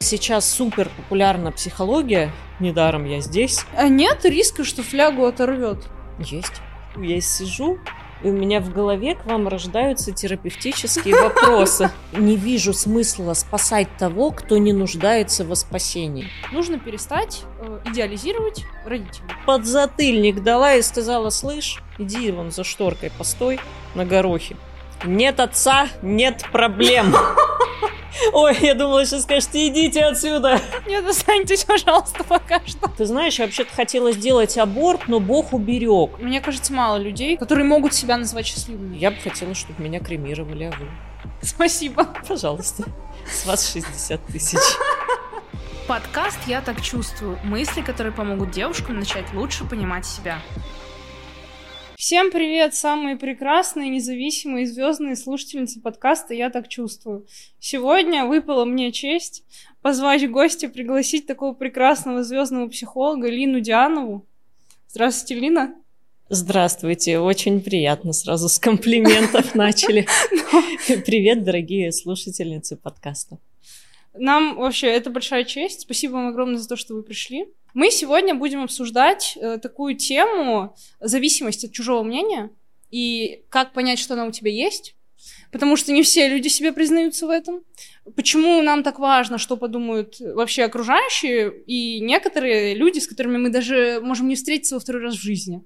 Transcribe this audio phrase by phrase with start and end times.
[0.00, 3.64] Сейчас супер популярна психология, недаром я здесь.
[3.76, 5.88] А нет риска, что флягу оторвет?
[6.20, 6.62] Есть.
[6.96, 7.78] Я сижу,
[8.22, 11.90] и у меня в голове к вам рождаются терапевтические вопросы.
[12.12, 16.28] Не вижу смысла спасать того, кто не нуждается во спасении.
[16.52, 19.26] Нужно перестать э, идеализировать родителей.
[19.46, 23.58] Подзатыльник дала и сказала, слышь, иди вон за шторкой постой
[23.96, 24.56] на горохе.
[25.04, 27.12] Нет отца, нет проблем.
[28.32, 30.60] Ой, я думала, сейчас скажете, идите отсюда.
[30.86, 32.88] Нет, останьтесь, пожалуйста, пока что.
[32.88, 36.18] Ты знаешь, я вообще-то хотела сделать аборт, но Бог уберег.
[36.18, 38.96] Мне кажется, мало людей, которые могут себя назвать счастливыми.
[38.96, 40.88] Я бы хотела, чтобы меня кремировали, а вы?
[41.42, 42.04] Спасибо.
[42.26, 42.84] Пожалуйста.
[43.30, 44.58] С вас 60 тысяч.
[45.86, 47.38] Подкаст «Я так чувствую».
[47.44, 50.38] Мысли, которые помогут девушкам начать лучше понимать себя.
[51.98, 57.26] Всем привет, самые прекрасные, независимые, звездные слушательницы подкаста «Я так чувствую».
[57.58, 59.42] Сегодня выпала мне честь
[59.82, 64.24] позвать в гости, пригласить такого прекрасного звездного психолога Лину Дианову.
[64.86, 65.74] Здравствуйте, Лина.
[66.28, 70.06] Здравствуйте, очень приятно сразу с комплиментов начали.
[71.04, 73.38] Привет, дорогие слушательницы подкаста.
[74.14, 75.80] Нам вообще это большая честь.
[75.80, 77.48] Спасибо вам огромное за то, что вы пришли.
[77.74, 82.50] Мы сегодня будем обсуждать э, такую тему зависимость от чужого мнения
[82.90, 84.94] и как понять, что она у тебя есть.
[85.50, 87.62] Потому что не все люди себе признаются в этом.
[88.16, 94.00] Почему нам так важно, что подумают вообще окружающие и некоторые люди, с которыми мы даже
[94.02, 95.62] можем не встретиться во второй раз в жизни.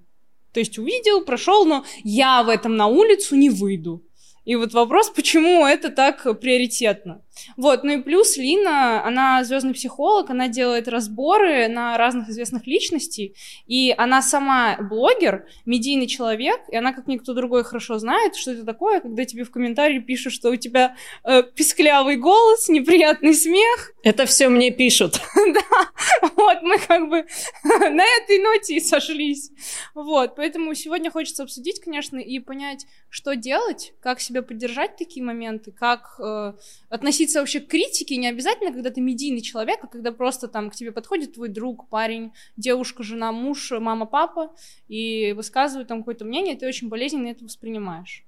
[0.52, 4.04] То есть увидел, прошел, но я в этом на улицу не выйду.
[4.44, 7.22] И вот вопрос, почему это так приоритетно.
[7.56, 13.34] Вот, ну и плюс Лина, она звездный психолог, она делает разборы на разных известных личностей,
[13.66, 18.64] и она сама блогер, медийный человек, и она, как никто другой, хорошо знает, что это
[18.64, 23.92] такое, когда тебе в комментарии пишут, что у тебя э, писклявый голос, неприятный смех.
[24.02, 25.20] Это все мне пишут.
[25.52, 27.26] Да, вот мы как бы
[27.64, 29.50] на этой ноте и сошлись.
[29.94, 35.22] Вот, поэтому сегодня хочется обсудить, конечно, и понять, что делать, как себя поддержать в такие
[35.22, 36.54] моменты, как э,
[36.88, 40.74] относиться вообще к критике не обязательно, когда ты медийный человек, а когда просто там к
[40.74, 44.54] тебе подходит твой друг, парень, девушка, жена, муж, мама, папа,
[44.88, 48.24] и высказывают там какое-то мнение, ты очень болезненно это воспринимаешь.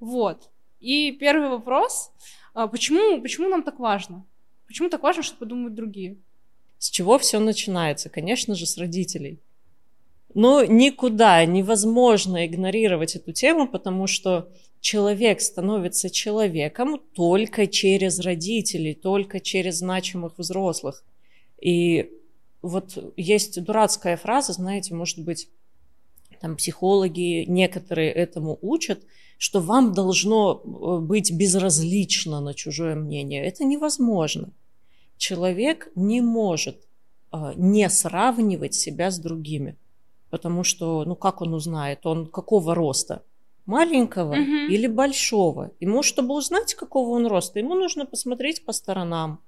[0.00, 0.50] Вот.
[0.80, 2.10] И первый вопрос,
[2.54, 4.26] а почему, почему нам так важно?
[4.66, 6.16] Почему так важно, что подумают другие?
[6.78, 8.08] С чего все начинается?
[8.08, 9.40] Конечно же, с родителей.
[10.34, 14.50] Но никуда невозможно игнорировать эту тему, потому что
[14.80, 21.04] человек становится человеком только через родителей, только через значимых взрослых.
[21.60, 22.10] И
[22.62, 25.48] вот есть дурацкая фраза, знаете, может быть,
[26.40, 29.02] там психологи некоторые этому учат,
[29.38, 33.44] что вам должно э, быть безразлично на чужое мнение.
[33.44, 34.50] Это невозможно.
[35.16, 36.86] Человек не может
[37.32, 39.76] э, не сравнивать себя с другими,
[40.30, 43.22] потому что, ну как он узнает, он какого роста?
[43.66, 44.72] Маленького угу.
[44.72, 45.72] или большого.
[45.80, 49.40] Ему, чтобы узнать, какого он роста, ему нужно посмотреть по сторонам.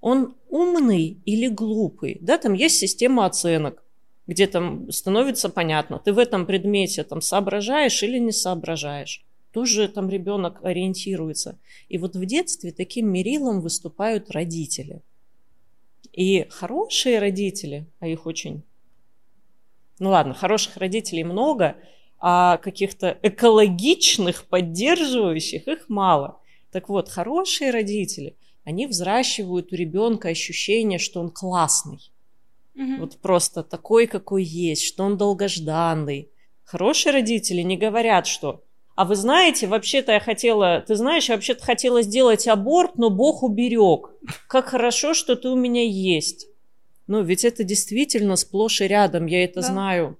[0.00, 2.18] Он умный или глупый.
[2.22, 3.84] Да, там есть система оценок,
[4.26, 9.24] где там становится понятно, ты в этом предмете там соображаешь или не соображаешь.
[9.52, 11.58] Тоже там ребенок ориентируется.
[11.88, 15.02] И вот в детстве таким мерилом выступают родители.
[16.12, 18.62] И хорошие родители, а их очень...
[19.98, 21.76] Ну ладно, хороших родителей много–
[22.20, 26.38] а каких-то экологичных, поддерживающих их мало.
[26.70, 32.12] Так вот, хорошие родители, они взращивают у ребенка ощущение, что он классный.
[32.76, 32.96] Угу.
[33.00, 36.30] Вот просто такой, какой есть, что он долгожданный.
[36.64, 38.62] Хорошие родители не говорят, что
[38.96, 43.42] а вы знаете, вообще-то я хотела, ты знаешь, я вообще-то хотела сделать аборт, но Бог
[43.42, 44.10] уберег.
[44.46, 46.48] Как хорошо, что ты у меня есть.
[47.06, 49.66] Ну, ведь это действительно сплошь и рядом, я это да.
[49.66, 50.18] знаю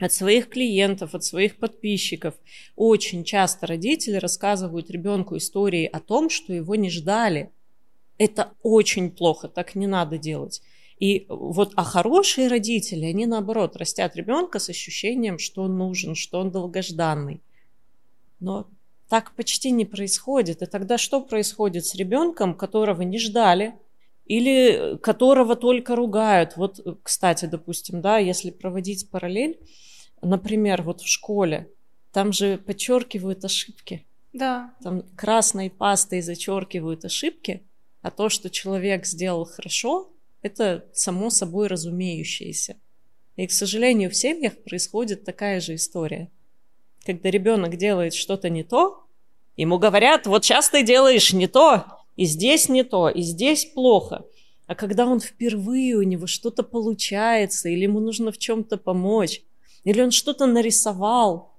[0.00, 2.34] от своих клиентов, от своих подписчиков.
[2.76, 7.50] Очень часто родители рассказывают ребенку истории о том, что его не ждали.
[8.18, 10.62] Это очень плохо, так не надо делать.
[10.98, 16.38] И вот, а хорошие родители, они наоборот растят ребенка с ощущением, что он нужен, что
[16.38, 17.40] он долгожданный.
[18.38, 18.68] Но
[19.08, 20.62] так почти не происходит.
[20.62, 23.74] И тогда что происходит с ребенком, которого не ждали,
[24.24, 26.56] или которого только ругают?
[26.56, 29.58] Вот, кстати, допустим, да, если проводить параллель,
[30.22, 31.68] Например, вот в школе,
[32.12, 34.06] там же подчеркивают ошибки.
[34.32, 34.72] Да.
[34.82, 37.62] Там красной пастой зачеркивают ошибки,
[38.00, 40.10] а то, что человек сделал хорошо,
[40.40, 42.76] это само собой разумеющееся.
[43.36, 46.30] И, к сожалению, в семьях происходит такая же история.
[47.04, 49.04] Когда ребенок делает что-то не то,
[49.56, 51.84] ему говорят, вот сейчас ты делаешь не то,
[52.16, 54.24] и здесь не то, и здесь плохо.
[54.66, 59.42] А когда он впервые, у него что-то получается, или ему нужно в чем-то помочь,
[59.84, 61.52] или он что-то нарисовал,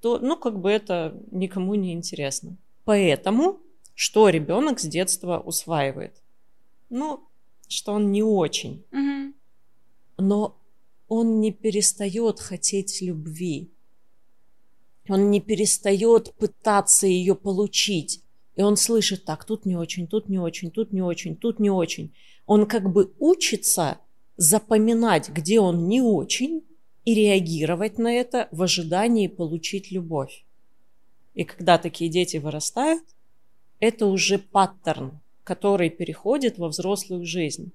[0.00, 2.56] то, ну, как бы это никому не интересно.
[2.84, 3.60] Поэтому
[3.94, 6.20] что ребенок с детства усваивает?
[6.90, 7.20] Ну,
[7.68, 8.84] что он не очень.
[8.90, 9.34] Мгм.
[10.18, 10.56] Но
[11.08, 13.70] он не перестает хотеть любви.
[15.08, 18.22] Он не перестает пытаться ее получить.
[18.56, 21.70] И он слышит так, тут не очень, тут не очень, тут не очень, тут не
[21.70, 22.14] очень.
[22.46, 23.98] Он как бы учится
[24.36, 26.62] запоминать, где он не очень,
[27.04, 30.44] и реагировать на это в ожидании получить любовь.
[31.34, 33.04] И когда такие дети вырастают,
[33.80, 37.72] это уже паттерн, который переходит во взрослую жизнь.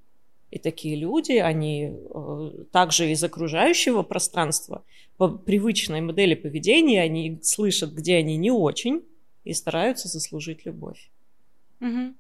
[0.50, 4.84] И такие люди, они э, также из окружающего пространства,
[5.18, 9.04] по привычной модели поведения, они слышат, где они не очень,
[9.44, 11.12] и стараются заслужить любовь.
[11.80, 12.16] Мгм.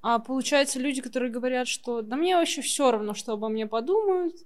[0.00, 4.36] А получается, люди, которые говорят, что да мне вообще все равно, что обо мне подумают.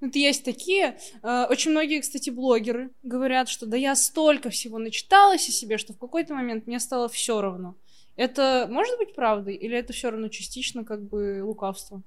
[0.00, 0.98] Это есть такие.
[1.22, 5.92] Э, Очень многие, кстати, блогеры говорят, что да я столько всего начиталась о себе, что
[5.92, 7.74] в какой-то момент мне стало все равно.
[8.16, 12.02] Это может быть правдой, или это все равно частично как бы лукавство?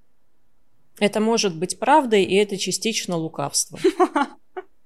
[1.00, 3.80] Это может быть правдой, и это частично лукавство.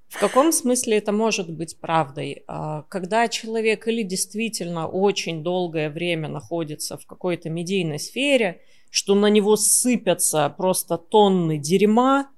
[0.08, 2.44] В каком смысле это может быть правдой?
[2.46, 9.26] А, Когда человек или действительно очень долгое время находится в какой-то медийной сфере, что на
[9.26, 12.30] него сыпятся просто тонны дерьма,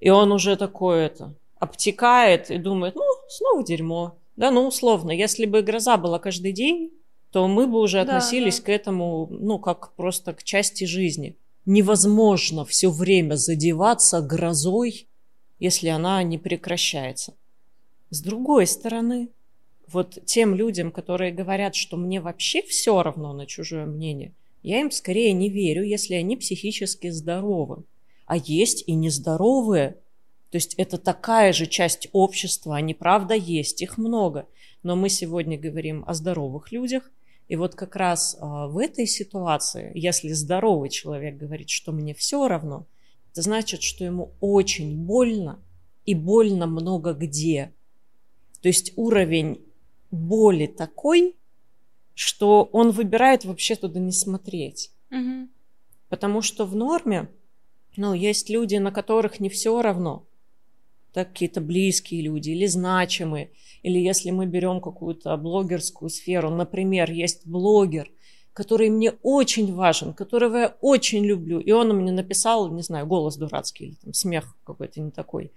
[0.00, 4.16] и он уже такой это обтекает и думает, ну, снова дерьмо.
[4.36, 6.90] Да, ну, условно, если бы гроза была каждый день,
[7.30, 8.66] то мы бы уже Да, относились да.
[8.66, 11.36] к этому, ну, как просто к части жизни.
[11.66, 15.06] Невозможно все время задеваться грозой,
[15.58, 17.34] если она не прекращается.
[18.08, 19.28] С другой стороны,
[19.86, 24.32] вот тем людям, которые говорят, что мне вообще все равно на чужое мнение,
[24.62, 27.84] я им скорее не верю, если они психически здоровы.
[28.30, 29.96] А есть и нездоровые.
[30.50, 34.46] То есть это такая же часть общества, они правда есть, их много.
[34.84, 37.10] Но мы сегодня говорим о здоровых людях.
[37.48, 42.46] И вот как раз а, в этой ситуации, если здоровый человек говорит, что мне все
[42.46, 42.86] равно,
[43.32, 45.58] это значит, что ему очень больно
[46.06, 47.72] и больно много где.
[48.62, 49.60] То есть уровень
[50.12, 51.34] боли такой,
[52.14, 54.92] что он выбирает вообще туда не смотреть.
[55.10, 55.50] Мгм.
[56.08, 57.28] Потому что в норме,
[57.96, 60.26] ну, есть люди, на которых не все равно.
[61.12, 63.50] Так, какие-то близкие люди или значимые.
[63.82, 68.10] Или если мы берем какую-то блогерскую сферу, например, есть блогер,
[68.52, 73.36] который мне очень важен, которого я очень люблю, и он мне написал, не знаю, голос
[73.36, 75.52] дурацкий или там смех какой-то не такой.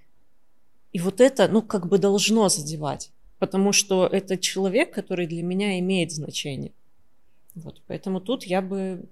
[0.92, 5.80] И вот это, ну, как бы должно задевать, потому что это человек, который для меня
[5.80, 6.72] имеет значение.
[7.56, 9.06] Вот, поэтому тут я бы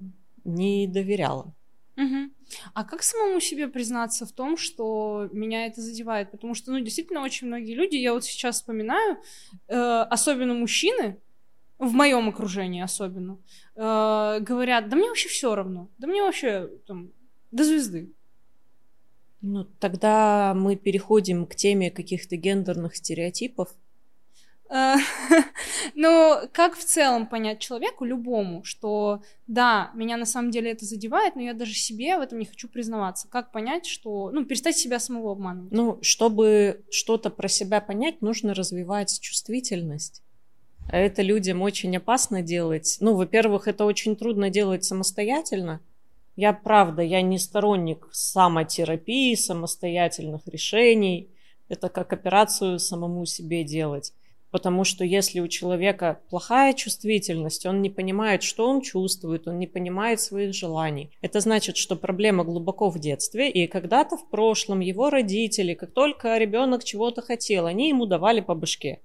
[0.44, 1.53] не доверяла.
[1.95, 2.33] Мгм.
[2.73, 6.31] А как самому себе признаться в том, что меня это задевает?
[6.31, 9.17] Потому что, ну, действительно, очень многие люди, я вот сейчас вспоминаю,
[9.67, 11.17] э, особенно мужчины,
[11.77, 13.39] в моем окружении особенно,
[13.75, 17.11] э, говорят, да мне вообще все равно, да мне вообще там
[17.51, 18.11] до звезды.
[19.41, 23.69] Ну, тогда мы переходим к теме каких-то гендерных стереотипов.
[24.71, 24.95] Э,
[25.95, 31.35] Ну, как в целом понять человеку, любому, что да, меня на самом деле это задевает,
[31.35, 33.27] но я даже себе в этом не хочу признаваться.
[33.27, 34.31] Как понять, что...
[34.31, 35.72] Ну, перестать себя самого обманывать.
[35.72, 40.22] Ну, чтобы что-то про себя понять, нужно развивать чувствительность.
[40.89, 42.98] А это людям очень опасно делать.
[43.01, 45.81] Ну, во-первых, это очень трудно делать самостоятельно.
[46.36, 51.29] Я, правда, я не сторонник самотерапии, самостоятельных решений.
[51.67, 54.13] Это как операцию самому себе делать.
[54.51, 59.67] Потому что если у человека плохая чувствительность, он не понимает, что он чувствует, он не
[59.67, 61.10] понимает своих желаний.
[61.22, 66.38] Это значит, что проблема глубоко в детстве, и когда-то в прошлом его родители, как только
[66.38, 69.00] ребенок чего-то хотел, они ему давали по башке.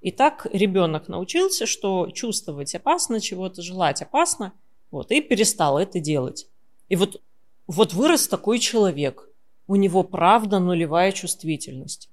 [0.00, 4.52] И так ребенок научился, что чувствовать опасно, чего-то желать опасно,
[4.92, 6.46] вот, и перестал это делать.
[6.88, 7.20] И вот,
[7.66, 9.28] вот вырос такой человек,
[9.66, 12.08] у него правда нулевая чувствительность.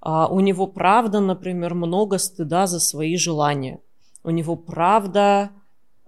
[0.00, 3.80] А у него правда, например, много стыда за свои желания.
[4.22, 5.50] У него правда,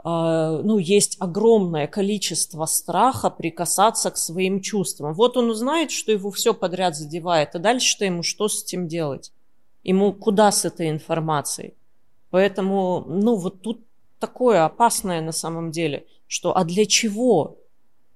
[0.03, 5.13] а, ну, есть огромное количество страха прикасаться к своим чувствам.
[5.15, 9.33] Вот он узнает, что его все подряд задевает, а дальше-то ему что с этим делать?
[9.83, 11.75] Ему куда с этой информацией?
[12.31, 13.85] Поэтому, ну, вот тут
[14.19, 17.59] такое опасное на самом деле, что а для чего?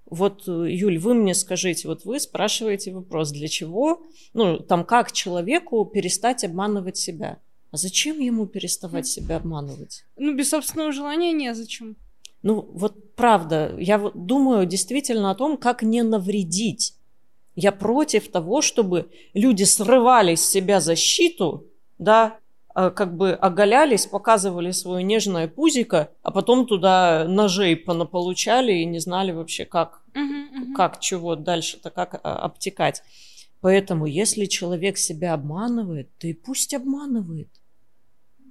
[0.06, 4.02] Вот, э, Юль, вы мне скажите, вот вы спрашиваете вопрос, для чего,
[4.34, 7.38] ну, там, как человеку перестать обманывать себя?
[7.70, 10.04] А зачем ему переставать себя обманывать?
[10.16, 11.96] Ну, без собственного желания незачем.
[12.42, 16.94] Ну, вот правда, я вот думаю действительно о том, как не навредить.
[17.56, 21.66] Я против того, чтобы люди срывали с себя защиту,
[21.99, 22.38] да,
[22.75, 29.31] как бы оголялись, показывали свое нежное пузико, а потом туда ножей понаполучали и не знали
[29.31, 30.75] вообще, как, uh-huh, uh-huh.
[30.76, 33.02] как чего дальше-то, как а, обтекать.
[33.61, 37.49] Поэтому, если человек себя обманывает, то и пусть обманывает.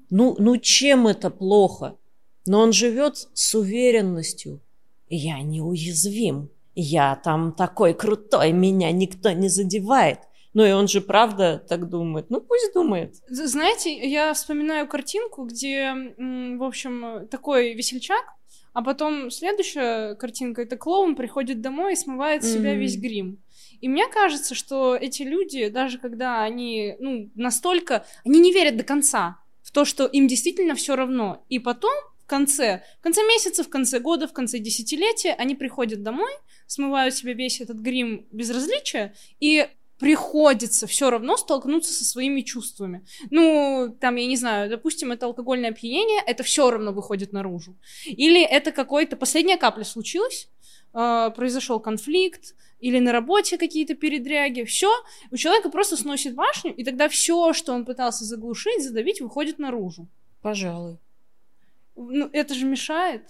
[0.10, 1.98] Ну, ну чем это плохо?
[2.46, 4.62] Но он живет с уверенностью.
[5.10, 6.50] Я неуязвим.
[6.76, 10.20] Я там такой крутой, меня никто не задевает.
[10.54, 12.30] Ну и он же правда так думает.
[12.30, 13.16] Ну пусть думает.
[13.28, 18.24] Знаете, я вспоминаю картинку, где, в общем, такой весельчак,
[18.74, 22.80] а потом следующая картинка это клоун приходит домой и смывает с себя mm-hmm.
[22.80, 23.40] весь грим.
[23.82, 28.84] И мне кажется, что эти люди, даже когда они, ну, настолько, они не верят до
[28.84, 31.44] конца в то, что им действительно все равно.
[31.50, 31.94] И потом
[32.24, 36.32] в конце, в конце месяца, в конце года, в конце десятилетия они приходят домой,
[36.66, 39.68] смывают себе весь этот грим безразличия и
[40.00, 43.06] приходится все равно столкнуться со своими чувствами.
[43.30, 47.78] Ну, там, я не знаю, допустим, это алкогольное опьянение, это все равно выходит наружу.
[48.06, 50.50] Или это какой-то последняя капля случилась,
[50.94, 54.92] э, произошел конфликт, или на работе какие-то передряги, все,
[55.32, 60.10] у человека просто сносит башню, и тогда все, что он пытался заглушить, задавить, выходит наружу.
[60.42, 60.98] Пожалуй.
[61.96, 63.24] Ну, это же мешает.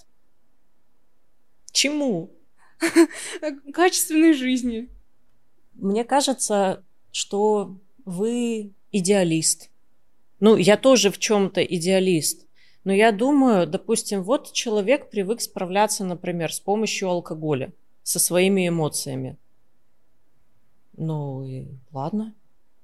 [1.72, 2.32] Чему?
[3.74, 4.90] Качественной жизни.
[5.76, 7.76] Мне кажется, что
[8.06, 9.70] вы идеалист.
[10.40, 12.46] Ну, я тоже в чем-то идеалист.
[12.84, 17.72] Но я думаю, допустим, вот человек привык справляться, например, с помощью алкоголя,
[18.04, 19.38] со своими эмоциями.
[20.98, 22.34] Ну, и ладно.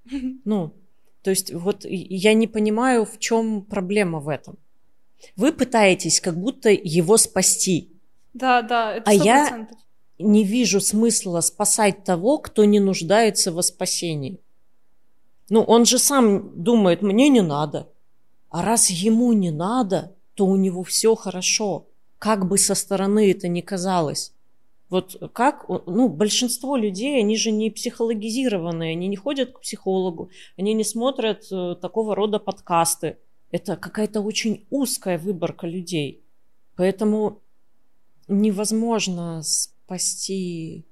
[0.46, 0.74] Ну,
[1.22, 4.58] то есть вот я не понимаю, в чем проблема в этом.
[5.36, 7.91] Вы пытаетесь как будто его спасти.
[8.34, 9.19] Да, да, это 100%.
[9.19, 9.67] А я
[10.20, 14.40] не вижу смысла спасать того, кто не нуждается во спасении.
[15.50, 17.90] Ну, он же сам думает, мне не надо.
[18.50, 21.88] А раз ему не надо, то у него все хорошо.
[22.20, 24.34] Как бы со стороны это ни казалось.
[24.90, 30.74] Вот как, ну, большинство людей, они же не психологизированные, они не ходят к психологу, они
[30.74, 33.18] не смотрят э, такого рода подкасты.
[33.52, 36.24] Это какая-то очень узкая выборка людей.
[36.76, 37.42] Поэтому
[38.28, 39.44] невозможно
[39.89, 40.86] спасти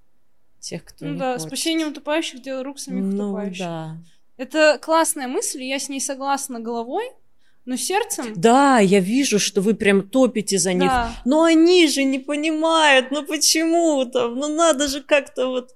[0.60, 1.48] тех, кто ну не да, хочет.
[1.48, 3.60] спасение утопающих дело рук самих ну, утопающих.
[3.60, 3.98] Да.
[4.38, 7.06] Это классная мысль, я с ней согласна головой,
[7.66, 8.34] но сердцем...
[8.36, 10.90] Да, я вижу, что вы прям топите за них.
[10.90, 11.12] Да.
[11.26, 15.76] Но они же не понимают, ну почему там, ну надо же как-то вот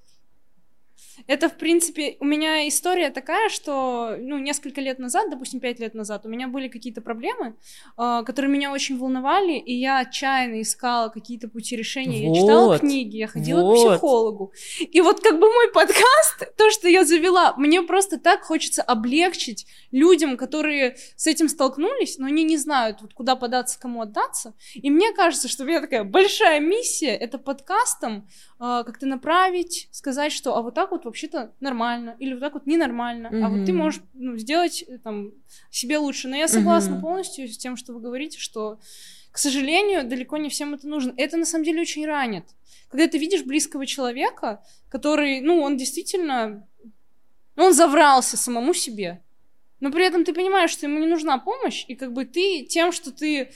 [1.27, 5.93] это, в принципе, у меня история такая, что, ну, несколько лет назад, допустим, пять лет
[5.93, 7.55] назад, у меня были какие-то проблемы,
[7.97, 12.27] э, которые меня очень волновали, и я отчаянно искала какие-то пути решения.
[12.27, 13.73] Вот, я читала книги, я ходила вот.
[13.73, 14.53] к психологу.
[14.79, 19.65] И вот как бы мой подкаст, то, что я завела, мне просто так хочется облегчить
[19.91, 24.53] людям, которые с этим столкнулись, но они не знают, вот куда податься, кому отдаться.
[24.73, 28.27] И мне кажется, что у меня такая большая миссия— это подкастом
[28.59, 32.65] э, как-то направить, сказать, что а вот так вот вообще-то нормально, или вот так вот
[32.65, 33.43] ненормально, mm-hmm.
[33.43, 35.31] а вот ты можешь ну, сделать э, там
[35.69, 36.27] себе лучше.
[36.27, 37.01] Но я согласна mm-hmm.
[37.01, 38.79] полностью с тем, что вы говорите, что,
[39.31, 41.13] к сожалению, далеко не всем это нужно.
[41.17, 42.45] Это на самом деле очень ранит.
[42.89, 46.67] Когда ты видишь близкого человека, который, ну, он действительно,
[47.55, 49.21] он заврался самому себе,
[49.79, 52.91] но при этом ты понимаешь, что ему не нужна помощь, и как бы ты тем,
[52.91, 53.51] что ты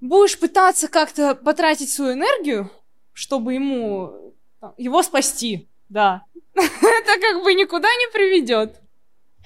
[0.00, 2.70] будешь пытаться как-то потратить свою энергию,
[3.12, 4.34] чтобы ему
[4.76, 6.22] его спасти, да.
[6.54, 8.80] Это как бы никуда не приведет.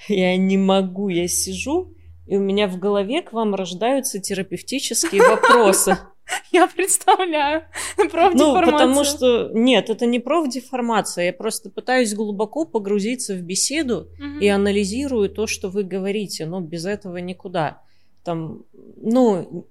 [0.07, 1.93] Я не могу, я сижу,
[2.27, 5.97] и у меня в голове к вам рождаются терапевтические вопросы.
[6.51, 7.63] Я представляю.
[7.97, 9.49] Ну, потому что...
[9.53, 11.25] Нет, это не профдеформация.
[11.25, 14.39] Я просто пытаюсь глубоко погрузиться в беседу угу.
[14.39, 16.45] и анализирую то, что вы говорите.
[16.45, 17.81] Но без этого никуда.
[18.23, 18.63] Там,
[18.95, 19.67] ну,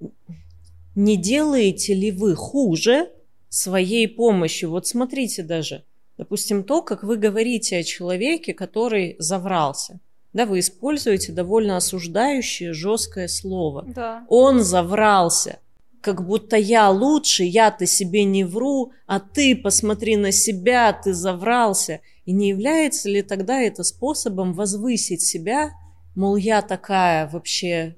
[0.94, 3.10] не делаете ли вы хуже
[3.48, 4.70] своей помощью?
[4.70, 5.84] Вот смотрите даже.
[6.18, 10.00] Допустим, то, как вы говорите о человеке, который заврался.
[10.32, 13.84] Да, вы используете довольно осуждающее, жесткое слово.
[13.86, 14.24] Да.
[14.28, 15.58] Он заврался.
[16.00, 22.00] Как будто я лучше, я-то себе не вру, а ты посмотри на себя, ты заврался.
[22.24, 25.70] И не является ли тогда это способом возвысить себя,
[26.14, 27.96] мол, я такая вообще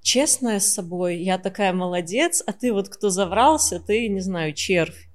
[0.00, 5.07] честная с собой, я такая молодец, а ты вот кто заврался, ты, не знаю, червь.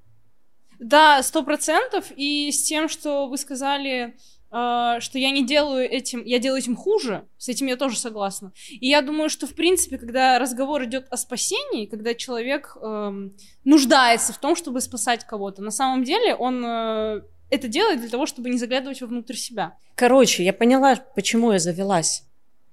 [0.84, 2.12] Да, сто процентов.
[2.16, 4.16] И с тем, что вы сказали,
[4.52, 8.52] э, что я не делаю этим, я делаю этим хуже, с этим я тоже согласна.
[8.70, 13.30] И я думаю, что, в принципе, когда разговор идет о спасении, когда человек э,
[13.64, 18.26] нуждается в том, чтобы спасать кого-то, на самом деле он э, это делает для того,
[18.26, 19.78] чтобы не заглядывать вовнутрь себя.
[19.96, 22.24] Короче, я поняла, почему я завелась.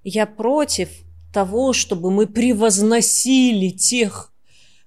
[0.02, 0.88] Я против
[1.32, 4.29] того, чтобы мы превозносили тех,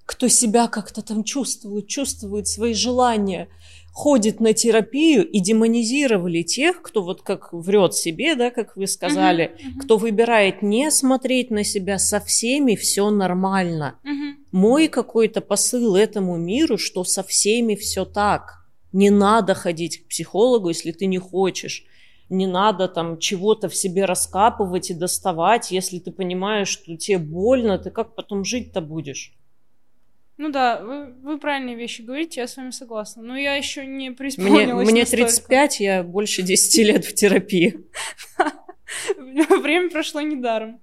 [0.06, 3.48] кто себя как-то там чувствует, чувствует свои желания,
[3.92, 9.44] ходит на терапию и демонизировали тех, кто вот как врет себе, да, как вы сказали,
[9.44, 9.80] uh-huh, uh-huh.
[9.80, 13.98] кто выбирает не смотреть на себя со всеми, все нормально.
[14.04, 14.34] Uh-huh.
[14.52, 18.66] Мой какой-то посыл этому миру, что со всеми все так.
[18.92, 21.84] Не надо ходить к психологу, если ты не хочешь
[22.30, 27.78] не надо там чего-то в себе раскапывать и доставать, если ты понимаешь, что тебе больно,
[27.78, 29.34] ты как потом жить-то будешь?
[30.36, 33.22] Ну да, вы, вы правильные вещи говорите, я с вами согласна.
[33.22, 37.86] Но я еще не преисполнилась Мне, мне 35, я больше 10 лет в терапии.
[39.16, 40.80] Время прошло недаром.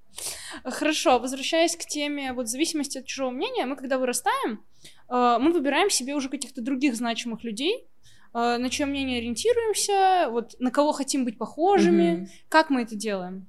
[0.63, 4.63] Хорошо, возвращаясь к теме вот зависимости от чужого мнения, мы когда вырастаем,
[5.10, 7.88] э, мы выбираем себе уже каких-то других значимых людей,
[8.34, 13.48] э, на чье мнение ориентируемся, вот на кого хотим быть похожими, как мы это делаем?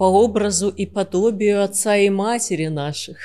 [0.00, 3.18] По образу и подобию отца и матери наших.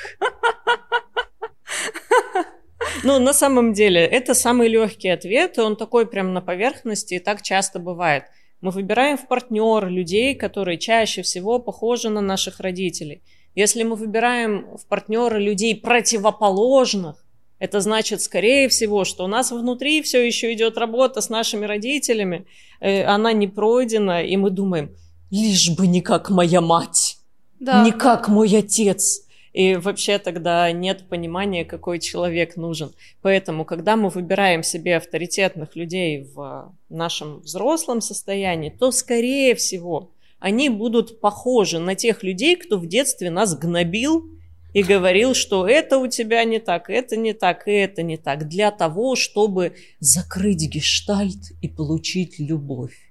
[3.02, 7.18] Ну, на самом деле, это самый легкий ответ, и он такой прям на поверхности, и
[7.18, 8.24] так часто бывает.
[8.60, 13.22] Мы выбираем в партнер людей, которые чаще всего похожи на наших родителей.
[13.54, 17.24] Если мы выбираем в партнера людей противоположных,
[17.58, 22.46] это значит, скорее всего, что у нас внутри все еще идет работа с нашими родителями,
[22.80, 24.94] э, она не пройдена, и мы думаем,
[25.30, 27.18] лишь бы не как моя мать,
[27.60, 27.84] да.
[27.84, 32.92] не как мой отец, и вообще тогда нет понимания, какой человек нужен.
[33.22, 40.68] Поэтому, когда мы выбираем себе авторитетных людей в нашем взрослом состоянии, то, скорее всего, они
[40.68, 44.28] будут похожи на тех людей, кто в детстве нас гнобил
[44.74, 48.48] и говорил, что это у тебя не так, это не так, и это не так,
[48.48, 53.05] для того, чтобы закрыть гештальт и получить любовь.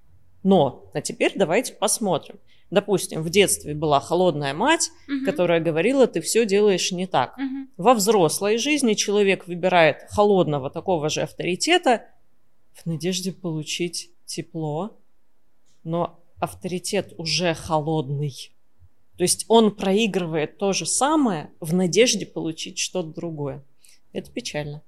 [0.45, 2.39] Но, а теперь давайте посмотрим.
[2.69, 5.25] Допустим, в детстве была холодная мать, угу.
[5.25, 7.36] которая говорила, ты все делаешь не так.
[7.36, 7.67] Угу.
[7.77, 12.05] Во взрослой жизни человек выбирает холодного такого же авторитета
[12.73, 14.95] в надежде получить тепло,
[15.84, 18.53] но авторитет уже холодный.
[19.17, 23.63] То есть он проигрывает то же самое в надежде получить что-то другое.
[24.13, 24.84] Это печально.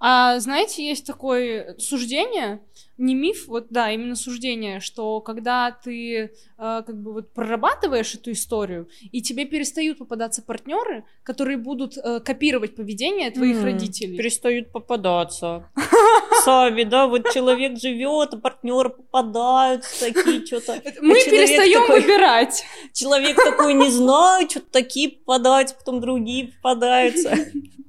[0.00, 2.60] А знаете, есть такое суждение,
[2.98, 8.32] не миф, вот да, именно суждение, что когда ты э, как бы вот прорабатываешь эту
[8.32, 14.16] историю, и тебе перестают попадаться партнеры, которые будут э, копировать поведение твоих mm, родителей.
[14.16, 15.68] Перестают попадаться.
[16.44, 20.80] Сами, да, вот человек живет, а партнеры попадаются такие что-то.
[21.02, 22.64] Мы перестаем выбирать.
[22.94, 27.36] Человек такой не знаю, что-то такие попадаются, потом другие попадаются.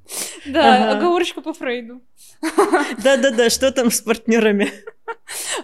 [0.46, 2.00] Да, оговорочка по Фрейду.
[3.02, 4.72] Да-да-да, что там с партнерами?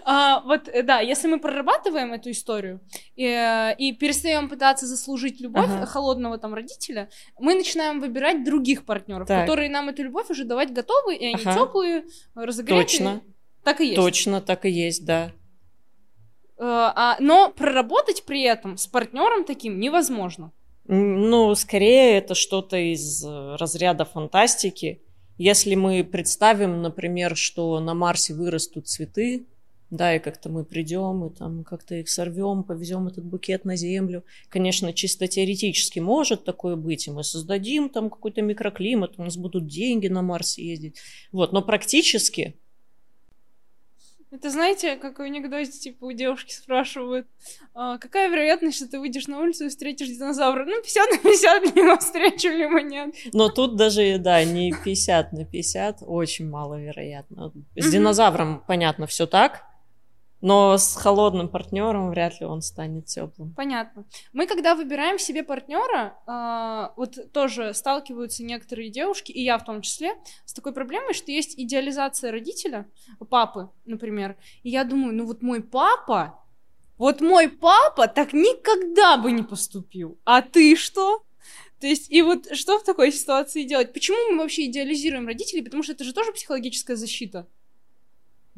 [0.05, 2.81] А, вот, э, да, если мы прорабатываем эту историю
[3.15, 5.87] и, э, и перестаем пытаться заслужить любовь ага.
[5.87, 9.41] холодного там родителя, мы начинаем выбирать других партнеров, так.
[9.43, 11.55] которые нам эту любовь уже давать готовы, и они ага.
[11.55, 12.05] теплые,
[12.35, 12.83] разогретые.
[12.85, 13.21] Точно.
[13.65, 13.97] Так и есть.
[13.97, 15.33] Точно, так и есть, да.
[16.59, 20.53] А, а, но проработать при этом с партнером таким невозможно.
[20.87, 25.01] Ну, скорее это что-то из э, разряда фантастики.
[25.38, 29.47] Если мы представим, например, что на Марсе вырастут цветы,
[29.90, 34.25] да, и как-то мы придем и там как-то их сорвем, повезем этот букет на Землю.
[34.49, 39.66] Конечно, чисто теоретически может такое быть, и мы создадим там какой-то микроклимат, у нас будут
[39.66, 40.97] деньги на Марс ездить.
[41.33, 42.57] Вот, но практически
[44.35, 47.27] это знаете, как в анекдоте, типа, у девушки спрашивают,
[47.75, 50.64] а, какая вероятность, что ты выйдешь на улицу и встретишь динозавра?
[50.64, 53.14] Ну, 50 на 50, либо встречу, либо нет.
[53.33, 57.53] Но тут даже, да, не 50 на 50, очень маловероятно.
[57.77, 59.62] С динозавром, понятно, все так,
[60.45, 63.55] но с холодным партнером вряд ли он станет теплым.
[63.55, 64.05] Понятно.
[64.35, 69.81] Мы, когда выбираем себе партнера, э, вот тоже сталкиваются некоторые девушки, и я в том
[69.81, 70.13] числе,
[70.45, 72.87] с такой проблемой, что есть идеализация родителя,
[73.31, 74.37] папы, например.
[74.63, 76.39] И я думаю, ну вот мой папа,
[76.99, 80.19] вот мой папа так никогда бы не поступил.
[80.25, 81.25] А ты что?
[81.81, 83.95] То есть, и вот что в такой ситуации делать?
[83.95, 85.63] Почему мы вообще идеализируем родителей?
[85.63, 87.49] Потому что это же тоже психологическая защита.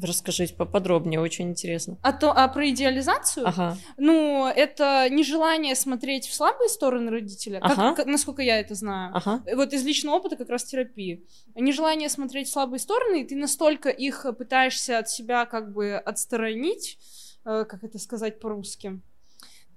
[0.03, 1.97] Расскажите поподробнее, очень интересно.
[2.03, 3.49] А, то, а про идеализацию?
[3.49, 3.79] Ага.
[3.97, 7.95] Ну, это нежелание смотреть в слабые стороны родителя, как- Ага.
[7.95, 9.13] как- насколько я это знаю.
[9.17, 9.43] Ага.
[9.55, 11.25] Вот из личного опыта как раз терапии.
[11.55, 16.99] Нежелание смотреть в слабые стороны, и ты настолько их пытаешься от себя как бы отсторонить,
[17.47, 19.01] э, как это сказать по-русски,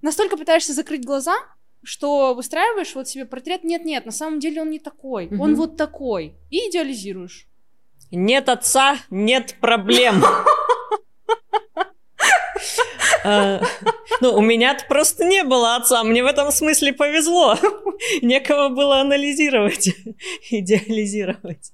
[0.01, 1.35] настолько пытаешься закрыть глаза,
[1.81, 5.55] что выстраиваешь вот себе портрет, нет-нет, на самом деле он не такой, он Мгм.
[5.55, 7.47] вот такой, и идеализируешь.
[8.11, 10.23] Нет отца, нет проблем.
[13.23, 13.61] А,
[14.21, 17.57] Ну, у меня просто не было отца, мне в этом смысле повезло.
[18.21, 19.89] Некого было анализировать,
[20.49, 21.71] идеализировать.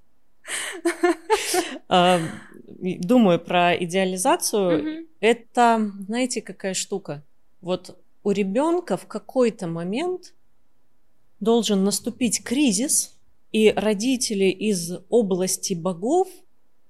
[2.81, 5.07] И Думаю про идеализацию.
[5.19, 7.23] Это, знаете, какая штука?
[7.61, 10.33] Вот у ребенка в какой-то момент
[11.39, 13.14] должен наступить кризис,
[13.55, 16.27] и родители из области богов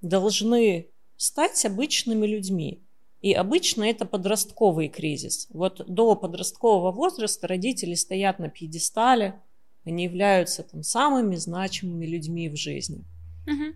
[0.02, 2.80] должны стать обычными людьми.
[3.22, 5.46] И обычно это подростковый кризис.
[5.50, 9.40] Вот до подросткового возраста родители стоят на пьедестале,
[9.84, 13.04] они являются там самыми значимыми людьми в жизни
[13.46, 13.74] Мгм.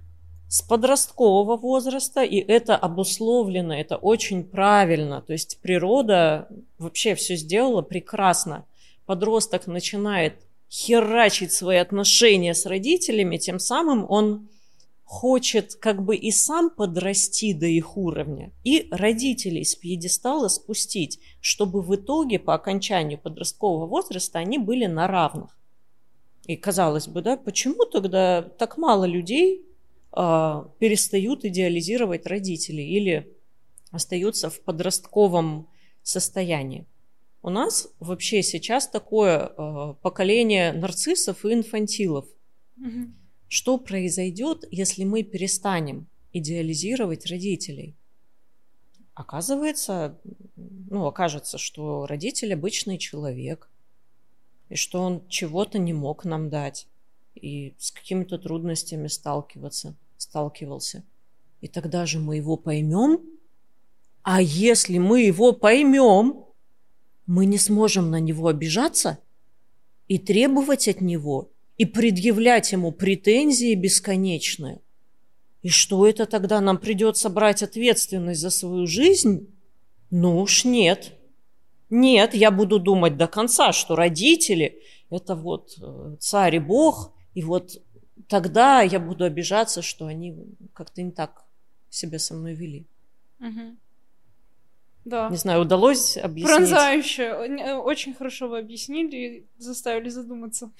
[0.48, 5.22] с подросткового возраста, и это обусловлено, это очень правильно.
[5.22, 8.64] То есть природа вообще все сделала прекрасно.
[9.07, 10.35] Подросток начинает
[10.71, 14.49] херачить свои отношения с родителями, тем самым он
[15.05, 21.83] хочет как бы и сам подрасти до их уровня, и родителей с пьедестала спустить, чтобы
[21.83, 25.59] в итоге по окончанию подросткового возраста они были на равных.
[26.47, 29.67] И казалось бы, да, почему тогда так мало людей
[30.13, 33.37] а, перестают идеализировать родителей или
[33.91, 35.69] остаются в подростковом
[36.03, 36.87] состоянии.
[37.42, 42.26] У нас вообще сейчас такое а, поколение нарциссов и инфантилов.
[42.76, 43.14] Мгм.
[43.48, 47.96] Что произойдет, если мы перестанем идеализировать родителей?
[49.14, 50.18] Оказывается,
[50.57, 53.68] ну, окажется, что родитель обычный человек,
[54.68, 56.87] и что он чего-то не мог нам дать,
[57.35, 61.05] и с какими-то трудностями сталкиваться, сталкивался.
[61.61, 63.20] И тогда же мы его поймем.
[64.22, 66.44] А если мы его поймем,
[67.31, 69.21] мы не сможем на него обижаться
[70.09, 74.81] и требовать от него, и предъявлять ему претензии бесконечные.
[75.62, 79.47] И что это тогда нам придется брать ответственность за свою жизнь?
[80.11, 81.12] Ну уж нет.
[81.88, 87.45] Нет, я буду думать до конца, что родители– это вот э, царь и бог, и
[87.45, 87.81] вот
[88.27, 90.35] тогда я буду обижаться, что они
[90.73, 91.45] как-то не так
[91.90, 92.87] себя со мной вели.
[93.38, 93.79] Мгм.
[95.05, 95.29] Да.
[95.31, 96.55] Не знаю, удалось объяснить?
[96.55, 97.23] Пронзающе.
[97.23, 100.71] Э, Очень хорошо вы объяснили и заставили задуматься.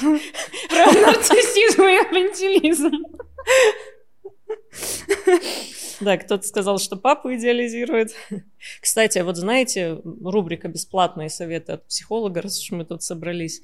[0.00, 2.90] Про нарциссизм и инфантилизм.
[6.00, 8.12] Да, кто-то сказал, что папу идеализирует.
[8.80, 13.62] Кстати, вот знаете, рубрика «Бесплатные советы от психолога», раз уж мы тут собрались.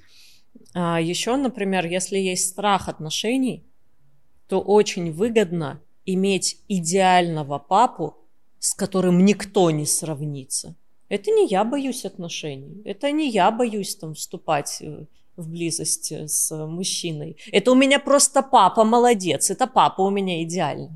[0.74, 3.64] А еще, например, если есть страх отношений,
[4.48, 8.16] то очень выгодно иметь идеального папу,
[8.58, 10.74] с которым никто не сравнится.
[11.08, 16.28] Это не я боюсь отношений, это не я боюсь там вступать э, в близость э,
[16.28, 17.36] с мужчиной.
[17.50, 20.90] Это у меня просто папа молодец, это папа у меня идеальный.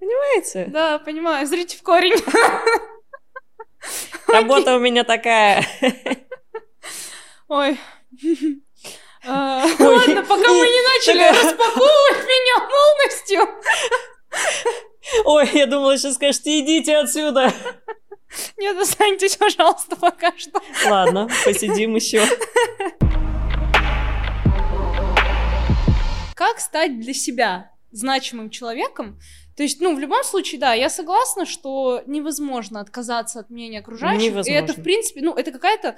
[0.00, 0.66] Понимаете?
[0.66, 1.46] Да, понимаю.
[1.46, 2.14] Зрите в корень.
[4.28, 5.64] Работа у меня такая.
[7.48, 7.78] Ой.
[9.26, 13.48] А, Ладно, пока мы не начали распаковывать меня полностью.
[15.24, 17.52] Ой, я думала, сейчас скажете, идите отсюда.
[18.56, 20.60] Нет, останьтесь, пожалуйста, пока что.
[20.86, 22.24] Ладно, посидим еще.
[26.34, 29.20] Как стать для себя значимым человеком?
[29.56, 34.22] То есть, ну, в любом случае, да, я согласна, что невозможно отказаться от мнения окружающих.
[34.22, 34.74] И это, Невозможно.
[34.74, 35.96] в принципе, ну, это какая-то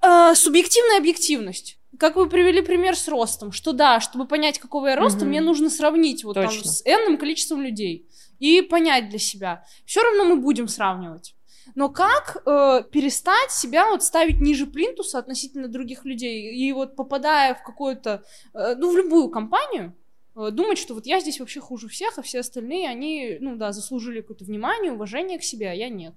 [0.00, 1.78] а, субъективная объективность.
[1.98, 5.28] Как вы привели пример с ростом, что да, чтобы понять, какого я роста, Мгм.
[5.28, 6.70] мне нужно сравнить вот там Точно.
[6.70, 9.64] с энным количеством людей и понять для себя.
[9.84, 11.34] Все равно мы будем сравнивать.
[11.74, 17.54] Но как э, перестать себя вот ставить ниже плинтуса относительно других людей и вот попадая
[17.54, 19.94] в какую-то, э, ну в любую компанию,
[20.36, 23.72] э, думать, что вот я здесь вообще хуже всех, а все остальные они, ну да,
[23.72, 26.14] заслужили какое-то внимание, уважение к себе, а я нет.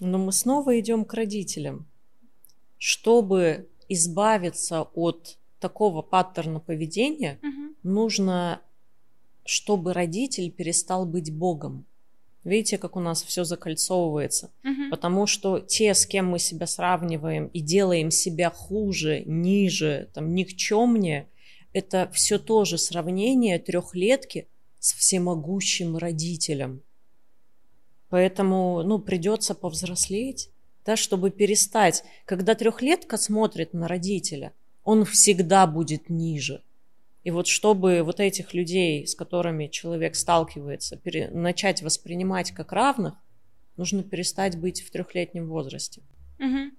[0.00, 1.86] Но мы снова идем к родителям.
[2.78, 7.74] Чтобы избавиться от такого паттерна поведения, Мгм.
[7.82, 8.60] нужно,
[9.44, 11.84] чтобы родитель перестал быть Богом.
[12.44, 14.50] Видите, как у нас все закольцовывается?
[14.62, 14.90] Мгм.
[14.90, 21.26] Потому что те, с кем мы себя сравниваем и делаем себя хуже, ниже, там, никчемнее,
[21.72, 24.46] это все тоже сравнение трехлетки
[24.78, 26.82] с всемогущим родителем.
[28.10, 30.50] Поэтому, ну, придется повзрослеть,
[30.84, 32.04] да, чтобы перестать.
[32.24, 34.52] Когда трехлетка смотрит на родителя,
[34.84, 36.62] он всегда будет ниже.
[37.24, 43.14] И вот чтобы вот этих людей, с которыми человек сталкивается, пере, начать воспринимать как равных,
[43.76, 46.02] нужно перестать быть в трехлетнем возрасте.
[46.38, 46.72] Угу.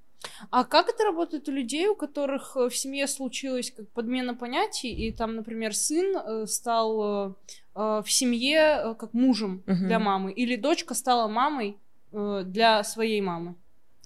[0.52, 4.92] А как это работает у людей, у которых э, в семье случилась как подмена понятий,
[4.92, 7.36] и там, например, сын э, стал
[7.74, 9.86] э, в семье как мужем угу.
[9.86, 11.78] для мамы, или дочка стала мамой
[12.12, 13.56] для своей мамы?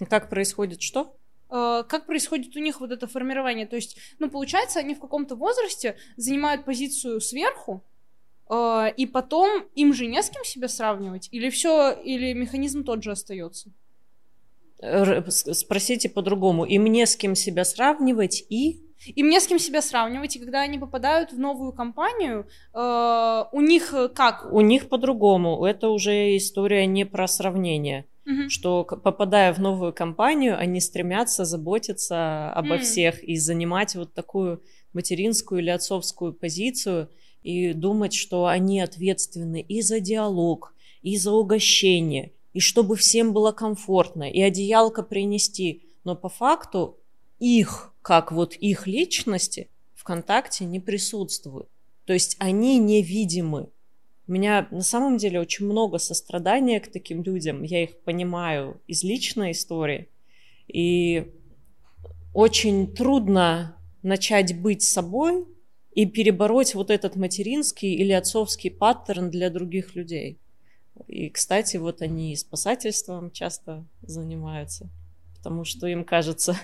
[0.08, 1.16] Как происходит что?
[1.48, 3.66] Как происходит у них вот это формирование?
[3.66, 7.84] То есть, ну, получается, они в каком-то возрасте занимают позицию сверху,
[8.52, 11.28] и потом им же не с кем себя сравнивать?
[11.32, 13.70] Или все, или механизм тот же остается?
[15.28, 16.64] Спросите по-другому.
[16.64, 18.80] И мне с кем себя сравнивать, и...
[19.06, 23.60] И мне с кем себя сравнивать, и когда они попадают в новую компанию, э, у
[23.60, 24.52] них как?
[24.52, 25.64] У них по-другому.
[25.64, 28.04] Это уже история не про сравнение.
[28.30, 28.48] Угу.
[28.48, 32.82] Что попадая в новую компанию, они стремятся заботиться обо угу.
[32.82, 34.62] всех и занимать вот такую
[34.92, 37.10] материнскую или отцовскую позицию
[37.42, 43.52] и думать, что они ответственны и за диалог, и за угощение, и чтобы всем было
[43.52, 45.84] комфортно, и одеялко принести.
[46.04, 46.98] Но по факту
[47.38, 51.68] их, как вот их личности, в контакте не присутствуют.
[52.04, 53.68] То есть они невидимы.
[54.26, 57.62] У меня на самом деле очень много сострадания к таким людям.
[57.62, 60.08] Я их понимаю из личной истории.
[60.68, 61.32] И
[62.32, 65.46] очень трудно начать быть собой
[65.92, 70.38] и перебороть вот этот материнский или отцовский паттерн для других людей.
[71.08, 74.88] И, кстати, вот они спасательством часто занимаются,
[75.36, 76.56] потому что им кажется,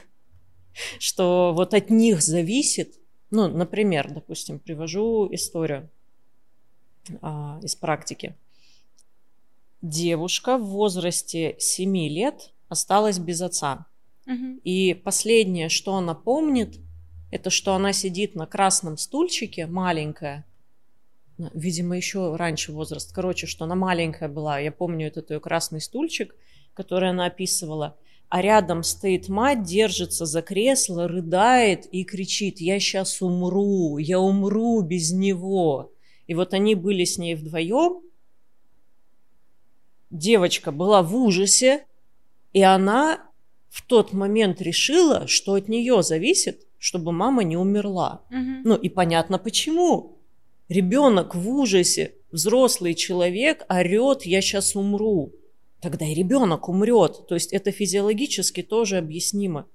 [0.99, 2.95] что вот от них зависит,
[3.31, 5.91] ну, например, допустим, привожу историю
[7.23, 8.35] а, из практики.
[9.83, 13.87] Девушка в возрасте 7 лет осталась без отца.
[14.27, 14.61] Угу.
[14.65, 16.79] И последнее, что она помнит,
[17.31, 20.45] это что она сидит на красном стульчике, маленькая,
[21.55, 23.13] видимо, еще раньше возраст.
[23.13, 24.59] Короче, что она маленькая была.
[24.59, 26.35] Я помню этот ее красный стульчик,
[26.75, 27.97] который она описывала.
[28.29, 34.81] А рядом стоит мать, держится за кресло, рыдает и кричит, я сейчас умру, я умру
[34.81, 35.93] без него.
[36.27, 38.03] И вот они были с ней вдвоем.
[40.11, 41.87] Девочка была в ужасе,
[42.53, 43.27] и она
[43.69, 48.23] в тот момент решила, что от нее зависит, чтобы мама не умерла.
[48.31, 48.61] Угу.
[48.65, 50.19] Ну и понятно почему.
[50.69, 55.33] Ребенок в ужасе, взрослый человек орет, я сейчас умру.
[55.81, 57.27] Тогда и ребенок умрет.
[57.29, 59.69] То есть это физиологически тоже объяснимо.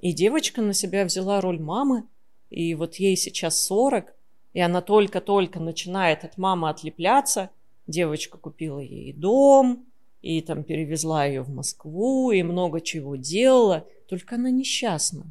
[0.00, 2.04] И девочка на себя взяла роль мамы,
[2.48, 4.14] и вот ей сейчас 40,
[4.52, 7.50] и она только-только начинает от мамы отлепляться.
[7.86, 9.86] Девочка купила ей дом,
[10.22, 15.26] и там перевезла ее в Москву, и много чего делала, только она несчастна.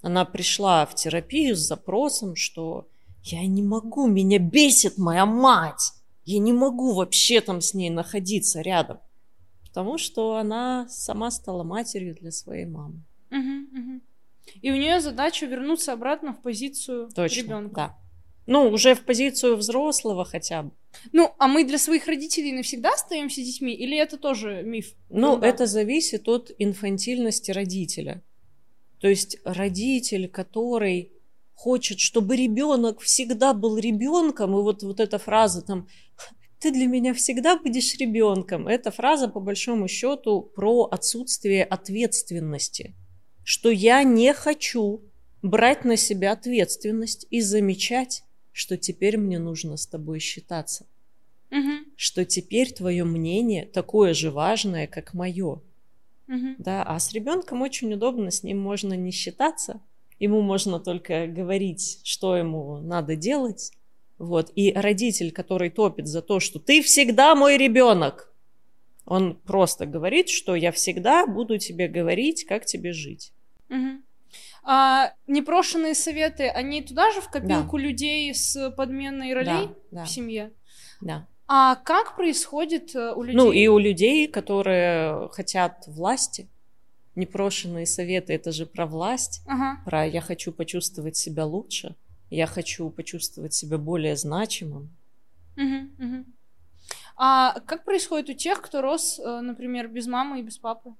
[0.00, 2.86] Она пришла в терапию с запросом, что
[3.22, 5.92] я не могу, меня бесит моя мать.
[6.24, 8.98] Я не могу вообще там с ней находиться рядом.
[9.66, 13.02] Потому что она сама стала матерью для своей мамы.
[13.30, 14.00] Угу, угу.
[14.62, 17.74] И у нее задача вернуться обратно в позицию ребенка.
[17.74, 18.07] Да.
[18.50, 20.70] Ну, уже в позицию взрослого хотя бы.
[21.12, 24.94] Ну, а мы для своих родителей навсегда остаемся детьми, или это тоже миф?
[25.10, 25.48] Ну, ну да.
[25.48, 28.22] это зависит от инфантильности родителя.
[29.00, 31.12] То есть родитель, который
[31.52, 35.86] хочет, чтобы ребенок всегда был ребенком, и вот, вот эта фраза там
[36.58, 38.66] ты для меня всегда будешь ребенком.
[38.66, 42.94] Эта фраза, по большому счету, про отсутствие ответственности.
[43.44, 45.02] Что я не хочу
[45.42, 48.24] брать на себя ответственность и замечать,
[48.58, 50.84] что теперь мне нужно с тобой считаться.
[51.52, 51.92] Угу.
[51.96, 55.60] Что теперь твое мнение такое же важное, как мое.
[56.26, 56.56] Угу.
[56.58, 59.80] Да, а с ребенком очень удобно, с ним можно не считаться,
[60.18, 63.70] ему можно только говорить, что ему надо делать.
[64.18, 64.50] Вот.
[64.56, 68.34] И родитель, который топит за то, что ты всегда мой ребенок,
[69.06, 73.32] он просто говорит, что я всегда буду тебе говорить, как тебе жить.
[73.70, 74.02] Угу.
[74.70, 77.82] А непрошенные советы, они туда же в копилку да.
[77.82, 80.04] людей с подменной ролей да, да.
[80.04, 80.52] в семье?
[81.00, 81.26] Да.
[81.46, 83.34] А как происходит э, у людей?
[83.38, 86.50] Ну, и у людей, которые хотят власти
[87.14, 89.80] непрошенные советы, это же про власть, ага.
[89.86, 91.96] про я хочу почувствовать себя лучше,
[92.28, 94.94] я хочу почувствовать себя более значимым.
[95.56, 96.24] Угу, угу.
[97.16, 100.90] А как происходит у тех, кто рос, э, например, без мамы и без папы?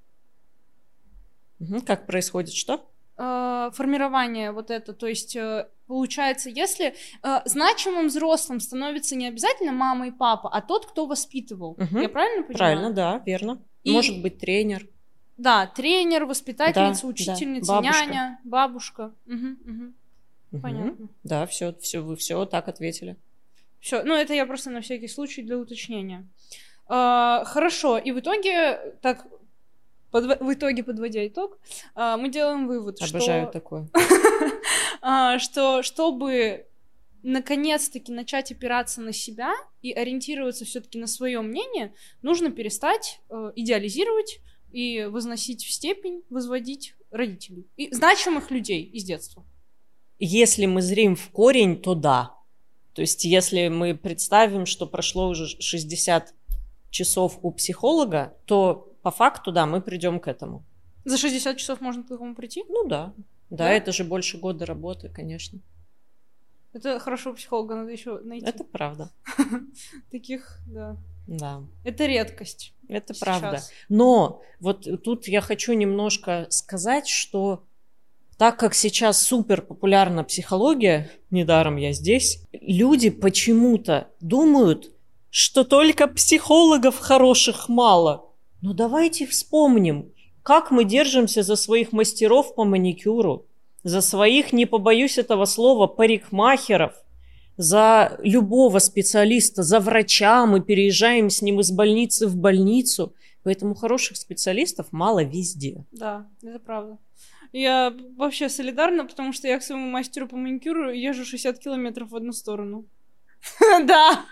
[1.61, 2.89] Угу, как происходит что?
[3.19, 9.73] Э, формирование вот это, то есть э, получается, если э, значимым взрослым становится не обязательно
[9.73, 11.77] мама и папа, а тот, кто воспитывал.
[11.79, 12.01] Мгм.
[12.01, 12.57] Я правильно понимаю?
[12.59, 13.63] Правильно, да, верно.
[13.85, 14.87] И- Может быть, тренер.
[15.37, 17.09] Да, тренер, воспитательница, Да, да.
[17.09, 18.07] учительница, Бабушка.
[18.07, 19.13] няня, бабушка.
[19.27, 19.95] Мгм, мгм.
[20.51, 20.63] Мгм.
[20.63, 21.09] Понятно.
[21.25, 23.17] Да, все, все, вы все так ответили.
[23.81, 26.27] Все, ну это я просто на всякий случай для уточнения.
[26.89, 29.27] А, хорошо, и в итоге, так,
[30.13, 31.59] подво- в итоге, подводя итог,
[31.95, 33.89] а, мы делаем вывод, Обожаю что, такое.
[35.03, 36.67] а, что чтобы
[37.23, 41.93] наконец-таки начать опираться на себя и ориентироваться все-таки на свое мнение,
[42.23, 44.41] нужно перестать э, идеализировать
[44.73, 49.45] и возносить в степень, возводить родителей и значимых людей из детства.
[50.19, 52.35] Если мы зрим в корень, то да.
[52.93, 56.35] То есть, если мы представим, что прошло уже 60
[56.91, 60.63] часов у психолога, то по факту, да, мы придем к этому.
[61.07, 62.63] За 60 часов можно к такому прийти?
[62.69, 63.15] Ну да.
[63.49, 63.71] Да, Да?
[63.71, 65.61] это же больше года работы, конечно.
[66.75, 68.45] Это хорошего психолога надо еще найти.
[68.47, 69.11] Это правда.
[70.11, 70.99] Таких, да.
[71.27, 72.75] Да, Это редкость.
[72.87, 73.19] это сейчас.
[73.19, 73.63] правда.
[73.89, 77.65] Но вот тут я хочу немножко сказать, что
[78.37, 84.91] так как сейчас супер популярна психология, недаром я здесь, люди почему-то думают,
[85.31, 88.28] что только психологов хороших мало.
[88.61, 93.47] Но давайте вспомним, как мы держимся за своих мастеров по маникюру,
[93.85, 96.95] за своих, не побоюсь этого слова, парикмахеров,
[97.57, 103.15] за любого специалиста, за врача, мы переезжаем с ним из больницы в больницу.
[103.43, 105.85] Поэтому хороших специалистов мало везде.
[105.91, 106.99] Да, это правда.
[107.53, 112.17] Я вообще солидарна, потому что я к своему мастеру по маникюру езжу 60 километров в
[112.17, 112.87] одну сторону.
[113.85, 114.25] Да.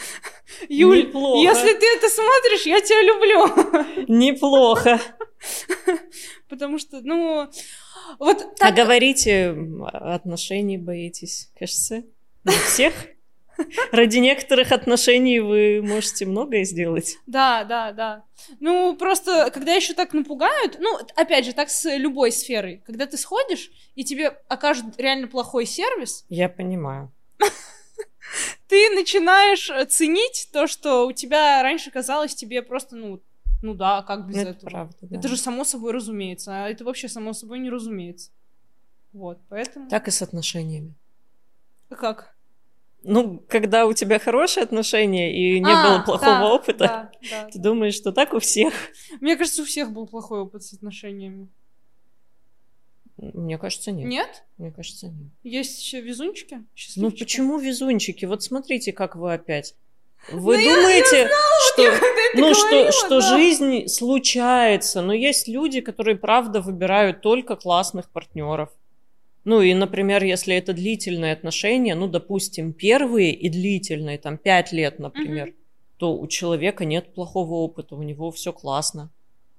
[0.68, 1.38] Юль, Неплохо.
[1.42, 4.04] если ты это смотришь, я тебя люблю.
[4.08, 5.00] Неплохо.
[6.48, 7.48] Потому что, ну,
[8.18, 8.74] вот А так...
[8.74, 12.04] говорите, м, отношений боитесь, кажется,
[12.44, 12.92] не всех?
[13.90, 17.16] Ради некоторых отношений вы можете многое сделать.
[17.26, 18.24] Да, да, да.
[18.60, 22.82] Ну, просто, когда еще так напугают, ну, опять же, так с любой сферой.
[22.84, 27.10] Когда ты сходишь, и тебе окажут реально плохой сервис, Я понимаю.
[28.68, 33.20] ты начинаешь э, ценить то, что у тебя раньше казалось тебе просто, ну,
[33.62, 34.70] ну да, как без Это этого.
[34.70, 35.18] правда, да.
[35.18, 38.30] Это же само собой разумеется, а это вообще само собой не разумеется.
[39.12, 39.88] Вот, поэтому...
[39.88, 40.94] Так и с отношениями.
[41.88, 42.34] Как?
[43.02, 47.48] Ну, когда у тебя хорошие отношения и не А, было плохого да, опыта, Да, да.
[47.50, 48.74] ты думаешь, что так у всех.
[49.20, 51.48] Мне кажется, у всех был плохой опыт с отношениями.
[53.18, 54.06] Мне кажется, нет.
[54.06, 54.44] Нет?
[54.58, 55.30] Мне кажется, нет.
[55.42, 56.62] Есть еще везунчики?
[56.96, 58.26] Ну почему везунчики?
[58.26, 59.74] Вот смотрите, как вы опять.
[60.30, 61.28] Вы Ну, я- думаете,
[61.72, 63.36] что, когда ты ну, говорила, что, что да.
[63.38, 68.70] жизнь случается, но есть люди, которые правда выбирают только классных партнеров.
[69.44, 74.98] Ну и, например, если это длительные отношения, ну, допустим, первые и длительные, там, пять лет,
[74.98, 75.54] например,
[75.98, 79.10] то у человека нет плохого опыта, у него все классно.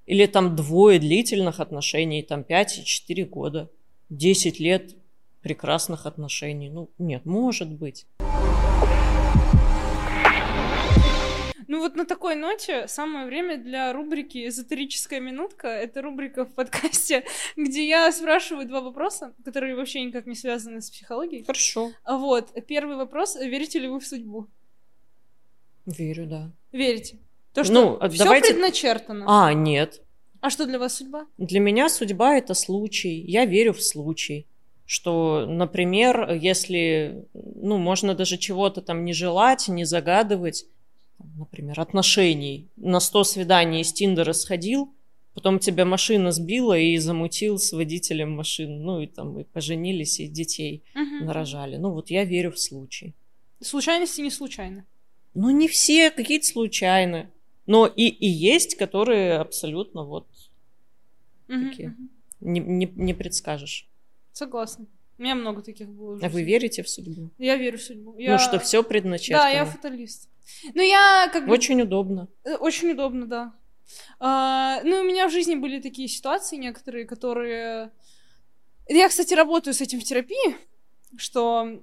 [0.07, 3.69] Или там двое длительных отношений, там, пять и четыре года,
[4.09, 4.95] десять лет
[5.41, 6.69] прекрасных отношений.
[6.69, 8.07] Ну, нет, может быть.
[11.67, 15.67] Ну вот на такой ноте самое время для рубрики «Эзотерическая минутка».
[15.67, 17.25] Это рубрика в подкасте,
[17.57, 21.43] где я спрашиваю два вопроса, которые вообще никак не связаны с психологией.
[21.43, 21.91] Хорошо.
[22.05, 23.35] А Вот, первый вопрос.
[23.35, 24.47] Верите ли вы в судьбу?
[25.85, 26.53] Верю, да.
[26.71, 27.19] Верите?
[27.57, 29.25] То, что Ну, все давайте- предначертано.
[29.27, 30.01] А, нет.
[30.41, 31.25] А что для вас судьба?
[31.39, 33.19] Для меня судьба это случай.
[33.27, 34.45] Я верю в случай.
[34.85, 40.65] Что, например, если, ну, можно даже чего-то там не желать, не загадывать,
[41.35, 42.67] например, отношений.
[42.75, 44.93] На 100 свиданий из Тиндера сходил,
[45.33, 48.77] потом тебя машина сбила и замутил с водителем машины.
[48.79, 51.25] Ну, и там и поженились, и детей Мгм.
[51.25, 51.77] нарожали.
[51.77, 53.15] Ну, вот я верю в случай.
[53.61, 54.85] Случайности не случайно.
[55.33, 57.31] Ну, не все, какие-то случайно.
[57.67, 60.25] Но и, и есть, которые абсолютно вот
[61.47, 61.89] Мгм, Такие.
[61.89, 62.09] мгм.
[62.41, 63.87] не, не, не предскажешь.
[64.33, 64.85] Согласна.
[65.17, 66.17] У меня много таких было.
[66.17, 67.29] в А вы верите в судьбу?
[67.37, 68.13] Я верю в судьбу.
[68.13, 69.49] Ну, Я- что все Да, предначертано.
[69.53, 70.29] я фаталист.
[70.73, 71.51] Ну, я как бы...
[71.53, 72.27] Очень удобно.
[72.43, 73.53] Э, Очень удобно, да.
[74.19, 77.91] А, ну, у меня в жизни были такие ситуации некоторые, которые...
[78.87, 80.55] Я, кстати, работаю с этим в терапии,
[81.17, 81.81] что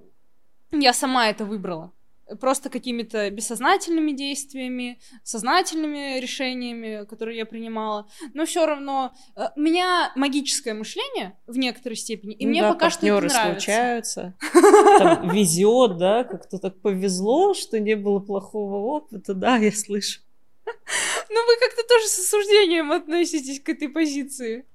[0.71, 1.91] я сама это выбрала.
[2.39, 8.07] Просто какими-то бессознательными действиями, сознательными решениями, которые я принимала.
[8.33, 12.73] Но все равно э, у меня магическое мышление в некоторой степени, и Ну мне да,
[12.73, 13.51] пока что это нравится.
[13.51, 14.33] случаются.
[14.97, 20.21] Там везет, да, как-то так повезло, что не было плохого опыта, да, я слышу.
[20.65, 24.65] Ну, вы как-то тоже с осуждением относитесь к этой позиции.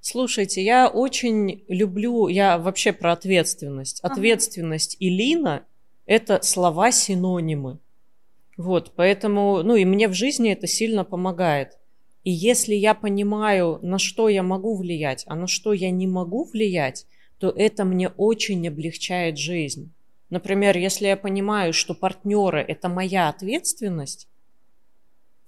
[0.00, 4.00] Слушайте, я очень люблю, я вообще про ответственность.
[4.02, 4.14] Ага.
[4.14, 5.66] Ответственность и Лина–
[6.06, 7.78] это слова-синонимы.
[8.56, 11.78] Вот, поэтому, ну и мне в жизни это сильно помогает.
[12.22, 16.44] И если я понимаю, на что я могу влиять, а на что я не могу
[16.44, 17.06] влиять,
[17.38, 19.92] то это мне очень облегчает жизнь.
[20.30, 24.28] Например, если я понимаю, что партнеры– это моя ответственность,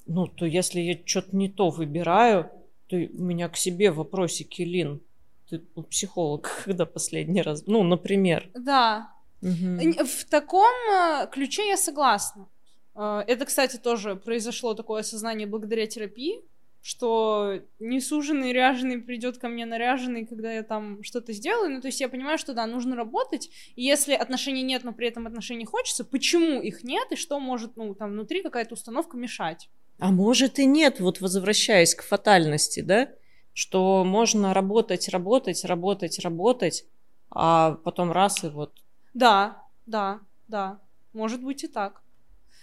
[0.07, 2.51] ну, то если я что-то не то выбираю,
[2.87, 5.01] то у меня к себе вопросики, Лин,
[5.49, 7.67] ты психолог когда последний раз?
[7.67, 8.51] Ну, например.
[8.55, 9.11] Да.
[9.41, 10.05] Мгм.
[10.05, 12.49] В таком э, ключе я согласна.
[12.95, 16.43] Э, Это, кстати, тоже произошло такое осознание благодаря терапии,
[16.83, 21.71] что несуженный, ряженый придет ко мне наряженный, когда я там что-то сделаю.
[21.71, 23.51] Ну, то есть я понимаю, что да, нужно работать.
[23.75, 27.77] И если отношений нет, но при этом отношений хочется, почему их нет и что может,
[27.77, 29.69] ну, там внутри какая-то установка мешать?
[29.99, 33.09] А может и нет, вот возвращаясь к фатальности, да,
[33.53, 36.85] что можно работать, работать, работать, работать,
[37.31, 38.73] а потом раз и вот
[39.17, 40.79] Да, да, да.
[41.15, 42.03] Может быть и так.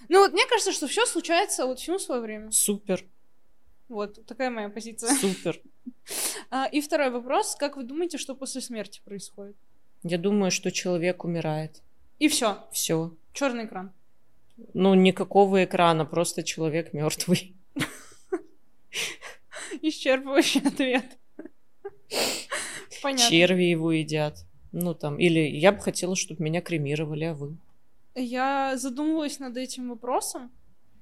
[0.09, 2.51] Ну, вот мне кажется, что все случается вот всему свое время.
[2.51, 3.03] супер,
[3.89, 5.15] Вот, такая моя позиция.
[5.15, 5.59] супер.
[6.51, 7.55] А, И второй вопрос.
[7.55, 9.55] Как вы думаете, что после смерти происходит?
[10.03, 11.81] Я думаю, что человек умирает.
[12.19, 12.63] И все.
[12.71, 13.15] Все.
[13.33, 13.91] Черный экран.
[14.75, 17.55] Ну, никакого экрана, просто человек мертвый.
[19.81, 21.17] Исчерпывающий ответ.
[23.01, 23.29] Понятно.
[23.29, 24.45] Черви его едят.
[24.73, 27.55] Ну, там, или я бы хотела, чтобы меня кремировали, а вы?
[28.15, 30.51] Я задумывалась над этим вопросом.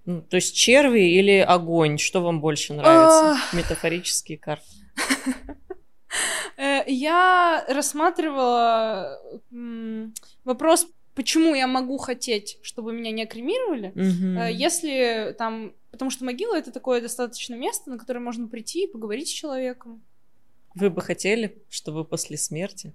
[0.05, 1.97] Ну, то есть черви или огонь?
[1.97, 3.37] Что вам больше нравится?
[3.55, 4.65] Метафорические карты.
[6.57, 9.17] Э, Я рассматривала
[10.43, 13.93] вопрос, почему я могу хотеть, чтобы меня не кремировали.
[13.95, 15.73] Э, Если там...
[15.91, 20.01] Потому что могила— это такое достаточно место, на которое можно прийти и поговорить с человеком.
[20.75, 22.93] Вы бы хотели, чтобы после смерти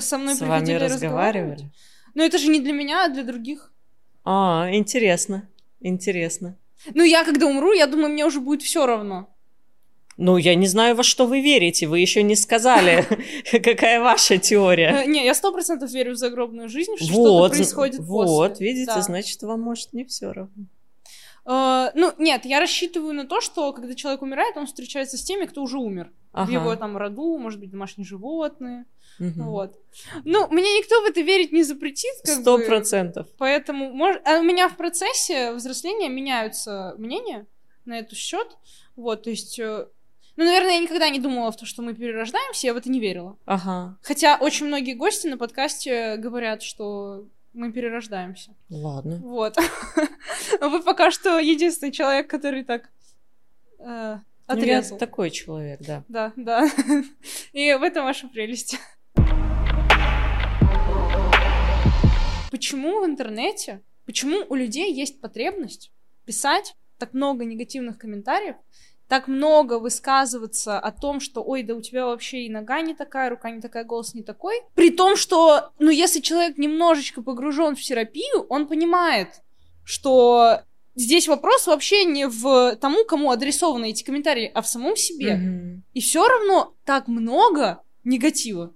[0.00, 1.70] Со мной с вами разговаривали?
[2.14, 3.72] Но это же не для меня, а для других.
[4.24, 5.48] А, интересно,
[5.80, 6.56] интересно.
[6.94, 9.28] Ну, я когда умру, я думаю, мне уже будет все равно.
[10.18, 11.86] Ну, я не знаю, во что вы верите.
[11.86, 13.04] Вы еще не сказали,
[13.52, 15.04] какая ваша теория.
[15.04, 18.66] Э, Не, я сто процентов верю в загробную жизнь, что что-то Вот, происходит вот, после.
[18.66, 19.00] видите, Да.
[19.00, 20.66] значит, вам может не все равно.
[21.46, 25.46] Э, Ну, нет, я рассчитываю на то, что когда человек умирает, он встречается с теми,
[25.46, 26.10] кто уже умер.
[26.32, 26.52] В Ага.
[26.52, 28.86] его там роду, может быть, домашние животные.
[29.18, 29.42] Мгм.
[29.44, 29.76] Вот.
[30.24, 33.26] Ну, мне никто в это верить не запретит, Сто процентов.
[33.36, 34.16] Поэтому, мож...
[34.24, 37.46] а у меня в процессе взросления меняются мнения
[37.84, 38.56] на этот счет.
[38.96, 39.86] Вот, то есть, э,
[40.36, 43.00] ну, наверное, я никогда не думала в то, что мы перерождаемся, я в это не
[43.00, 43.36] верила.
[43.44, 48.54] Ага, Хотя очень многие гости на подкасте говорят, что мы перерождаемся.
[48.70, 49.16] ладно.
[49.22, 49.56] Вот.
[50.62, 52.88] Вы пока что единственный человек, который так
[54.48, 54.98] Ну, я отрезал.
[54.98, 56.04] такой человек, да.
[56.08, 56.68] Да, да.
[57.52, 58.78] И в этом ваша прелесть.
[62.50, 65.90] Почему в интернете, почему у людей есть потребность
[66.24, 68.56] писать так много негативных комментариев,
[69.08, 73.28] так много высказываться о том, что ой, да у тебя вообще и нога не такая,
[73.28, 74.62] рука не такая, голос не такой.
[74.74, 79.42] При том, что, ну, если человек немножечко погружен в терапию, он понимает,
[79.84, 80.62] что
[80.94, 85.34] здесь вопрос вообще не в тому, кому адресованы эти комментарии, а в самом себе.
[85.34, 85.84] Мгм.
[85.92, 88.74] И все равно так много негатива.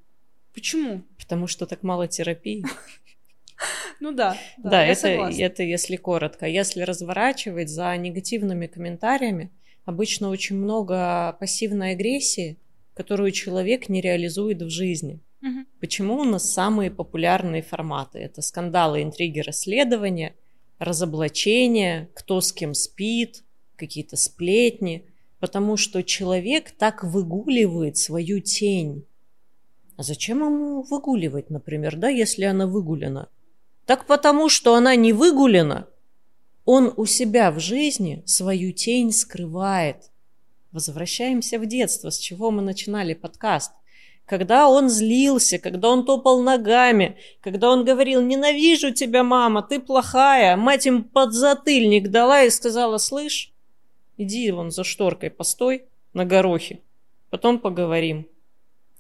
[0.55, 1.03] Почему?
[1.19, 2.65] Потому что так мало терапии.
[4.01, 6.45] Ну да, да, это, если коротко.
[6.47, 9.51] Если разворачивать за негативными комментариями,
[9.87, 12.59] обычно очень много пассивной агрессии,
[12.93, 15.21] которую человек не реализует в жизни.
[15.81, 18.19] Почему у нас самые популярные форматы?
[18.19, 20.35] Это скандалы, интриги, расследования,
[20.79, 23.45] разоблачения, кто с кем спит,
[23.77, 25.07] какие-то сплетни.
[25.39, 29.05] Потому что человек так выгуливает свою тень.
[29.97, 33.29] А зачем ему выгуливать, например, да, если она выгулена?
[33.87, 35.89] Так потому, что она не выгулена,
[36.65, 40.11] он у себя в жизни свою тень скрывает.
[40.73, 43.73] Возвращаемся в детство, с чего мы начинали подкаст.
[44.27, 50.57] Когда он злился, когда он топал ногами, когда он говорил «Ненавижу тебя, мама, ты плохая»,
[50.57, 53.53] мать им подзатыльник дала и сказала «Слышь,
[54.17, 56.81] иди вон за шторкой постой на горохе,
[57.31, 58.27] потом поговорим».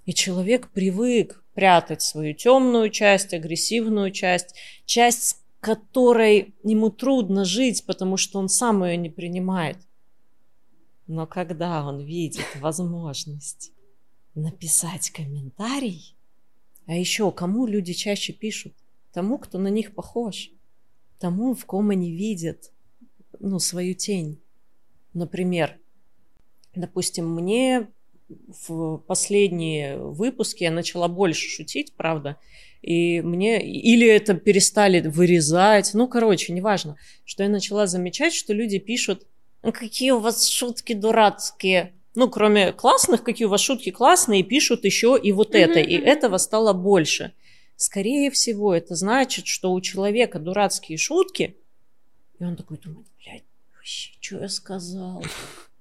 [0.04, 4.54] И человек привык прятать свою темную часть, агрессивную часть,
[4.84, 9.78] часть, с которой ему трудно жить, потому что он сам ее не принимает.
[11.08, 13.72] Но когда он видит возможность
[14.36, 16.14] написать комментарий,
[16.86, 18.74] а еще кому люди чаще пишут?
[19.12, 20.50] Тому, кто на них похож,
[21.18, 22.72] тому, в ком они видят
[23.40, 24.40] ну, свою тень.
[25.14, 25.78] Например,
[26.74, 27.88] допустим, мне
[28.28, 32.38] в последние выпуски я начала больше шутить, правда.
[32.82, 33.64] И мне...
[33.64, 35.92] Или это перестали вырезать.
[35.94, 36.96] Ну, короче, неважно.
[37.24, 39.26] Что я начала замечать, что люди пишут,
[39.62, 41.94] «Ну, какие у вас шутки дурацкие.
[42.16, 45.78] Ну, кроме классных, какие у вас шутки классные, пишут еще и вот это.
[45.80, 47.32] И этого стало больше.
[47.76, 51.56] Скорее всего, это значит, что у человека дурацкие шутки,
[52.38, 53.44] и он такой думает, блядь,
[53.76, 55.22] вообще, что я сказал?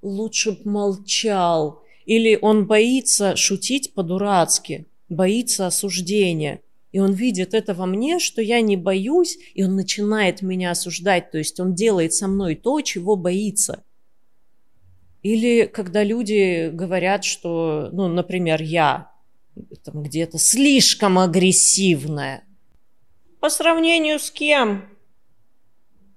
[0.01, 1.81] Лучше б молчал.
[2.05, 6.59] Или он боится шутить по-дурацки, боится осуждения.
[6.91, 11.31] И он видит это во мне, что я не боюсь, и он начинает меня осуждать.
[11.31, 13.84] То есть он делает со мной то, чего боится.
[15.25, 19.11] Или когда люди говорят, что, ну, например, я
[19.83, 22.43] там где-то слишком агрессивная.
[23.39, 24.87] По сравнению с кем?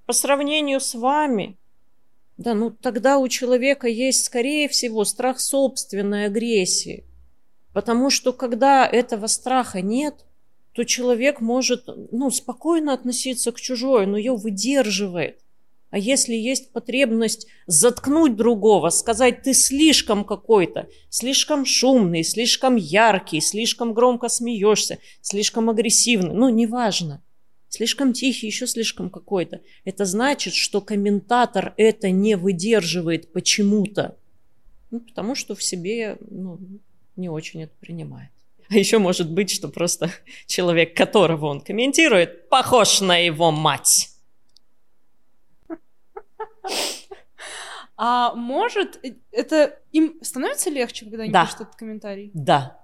[0.05, 1.57] По сравнению с вами.
[2.37, 7.07] Да, ну тогда у человека есть, скорее всего, страх собственной агрессии.
[7.73, 10.27] Потому что когда этого страха нет,
[10.75, 15.41] то человек может ну, спокойно относиться к чужой, но ее выдерживает.
[15.91, 23.95] А если есть потребность заткнуть другого, сказать, ты слишком какой-то, слишком шумный, слишком яркий, слишком
[23.95, 27.23] громко смеешься, слишком агрессивный, ну, неважно,
[27.71, 34.17] слишком тихий, еще слишком какой-то, это значит, что комментатор это не выдерживает почему-то.
[34.91, 36.59] Ну, потому что в себе ну,
[37.17, 38.31] не очень это принимает.
[38.69, 40.11] А еще может быть, что просто
[40.47, 44.11] человек, которого он комментирует, похож на его мать.
[47.97, 51.45] А может, э, это им становится легче, когда они Да.
[51.45, 52.31] пишут этот комментарий?
[52.33, 52.79] Да.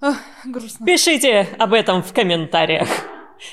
[0.00, 0.84] Ах, грустно.
[0.86, 2.88] Пишите об этом в комментариях.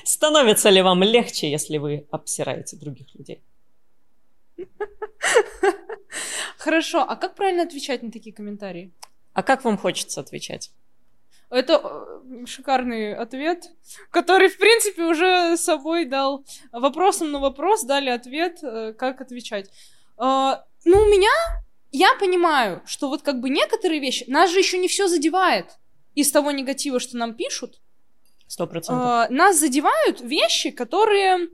[0.03, 3.43] Становится ли вам легче, если вы обсираете других людей?
[6.57, 8.91] Хорошо, а как правильно отвечать на такие комментарии?
[9.33, 10.71] А как вам хочется отвечать?
[11.49, 13.65] Это э, шикарный ответ,
[14.11, 19.69] который, в принципе, уже собой дал вопросом на вопрос, дали ответ, э, как отвечать.
[20.17, 21.31] Э, Ну, у меня,
[21.91, 25.77] я понимаю, что вот как бы некоторые вещи, нас же еще не все задевает
[26.15, 27.81] из того негатива, что нам пишут.
[28.47, 29.29] Сто процентов.
[29.29, 31.49] Э, Нас задевают вещи, которые,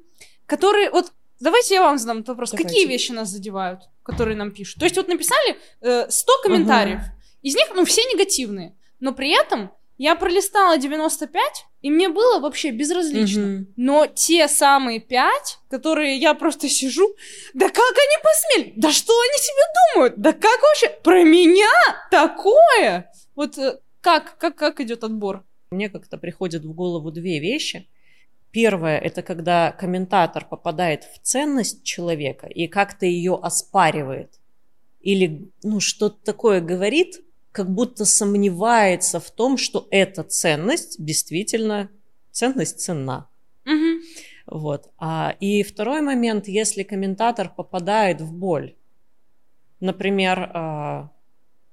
[0.45, 2.51] которые, вот давайте я вам задам этот вопрос.
[2.51, 2.67] Давайте.
[2.69, 4.79] Какие вещи нас задевают, которые нам пишут?
[4.79, 7.01] То есть вот написали э, 100 комментариев,
[7.41, 9.71] из них, ну, все негативные, но при этом
[10.01, 11.43] я пролистала 95,
[11.83, 13.45] и мне было вообще безразлично.
[13.45, 13.67] Мгм.
[13.75, 17.07] Но те самые пять, которые я просто сижу,
[17.53, 18.73] да как они посмели?
[18.77, 20.13] Да что они себе думают?
[20.17, 20.89] Да как вообще?
[21.03, 21.69] Про меня
[22.09, 23.11] такое?
[23.35, 25.45] Вот э, как, как, как идет отбор?
[25.69, 27.87] Мне как-то приходят в голову две вещи.
[28.49, 34.39] Первое– это когда комментатор попадает в ценность человека и как-то ее оспаривает.
[34.99, 37.21] Или ну, что-то такое говорит,
[37.51, 41.89] как будто сомневается в том, что эта ценность действительно
[42.31, 43.27] ценность ценна.
[43.65, 44.01] Мгм.
[44.47, 44.89] Вот.
[44.97, 48.75] А, и второй момент, если комментатор попадает в боль.
[49.79, 51.11] Например, а,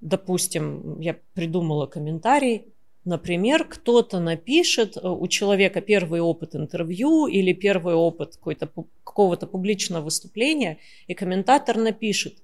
[0.01, 2.67] допустим, я придумала комментарий,
[3.05, 10.79] например, кто-то напишет, э, у человека первый опыт интервью или первый опыт какого-то публичного выступления,
[11.07, 12.35] и комментатор напишет,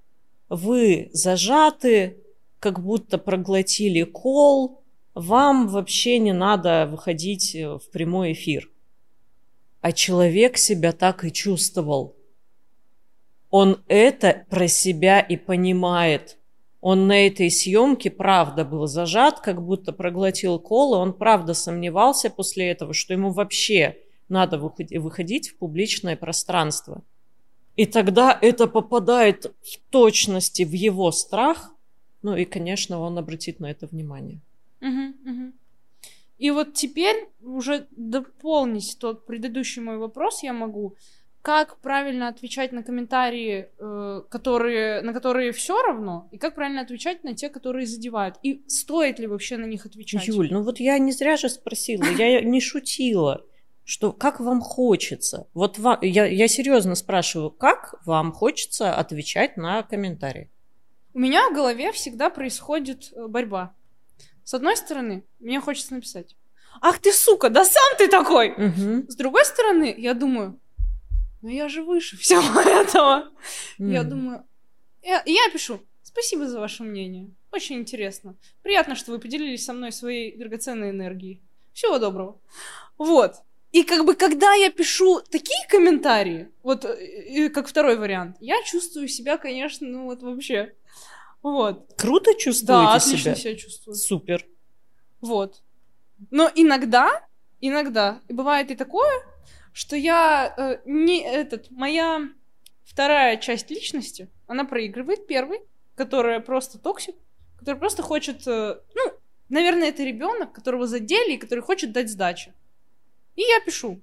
[0.49, 2.24] вы зажаты,
[2.65, 4.81] как будто проглотили кол,
[5.15, 8.71] вам вообще не надо выходить э, в прямой эфир.
[9.83, 12.17] А человек себя так и чувствовал.
[13.51, 16.39] Он это про себя и понимает.
[16.81, 22.31] Он на этой съемке правда был зажат, как будто проглотил кол, и он правда сомневался
[22.31, 23.99] после этого, что ему вообще
[24.31, 27.03] надо выходи- выходить в публичное пространство.
[27.77, 31.74] И тогда это попадает в точности в его страх,
[32.25, 34.41] ну и, конечно, он обратит на это внимание.
[34.81, 35.53] Мгм, мгм.
[36.39, 40.97] И вот теперь уже дополнить тот предыдущий мой вопрос я могу.
[41.43, 47.23] Как правильно отвечать на комментарии, э, которые, на которые все равно, и как правильно отвечать
[47.25, 48.37] на те, которые задевают?
[48.43, 50.27] И стоит ли вообще на них отвечать?
[50.27, 53.45] Юль, ну вот я не зря же спросила, я не шутила,
[53.85, 55.47] что как вам хочется.
[55.53, 60.49] Вот вам, я, я серьезно спрашиваю, как вам хочется отвечать на комментарии?
[61.15, 63.73] У меня в голове всегда происходит э, борьба.
[64.43, 66.37] С одной стороны, мне хочется написать,
[66.81, 68.51] ах ты сука, да сам ты такой!
[68.51, 69.09] Мгм.
[69.09, 70.59] С другой стороны, я думаю,
[71.41, 73.31] ну я же выше всего этого.
[73.79, 74.09] Я М.
[74.11, 74.45] думаю,
[75.03, 78.35] я, я пишу, спасибо за ваше мнение, очень интересно.
[78.63, 81.41] Приятно, что вы поделились со мной своей драгоценной энергией.
[81.73, 82.41] Всего доброго.
[82.99, 83.35] Вот.
[83.71, 88.63] И как бы, когда я пишу такие комментарии, вот э, э, как второй вариант, я
[88.65, 90.75] чувствую себя, конечно, ну вот вообще
[91.45, 91.93] Вот.
[91.99, 93.35] Круто чувствуете Да, отлично себя?
[93.35, 93.95] себя чувствую.
[93.95, 94.47] Супер.
[95.21, 95.63] Вот.
[96.31, 97.23] Но иногда,
[97.61, 99.13] иногда бывает и такое,
[99.75, 102.23] что я э, не этот моя
[102.85, 105.61] вторая часть личности, она проигрывает первой,
[105.97, 107.15] которая просто токсик,
[107.59, 109.13] который просто хочет, э, ну,
[109.51, 112.55] наверное, это ребенок, которого задели и который хочет дать сдачи.
[113.37, 114.01] И я пишу.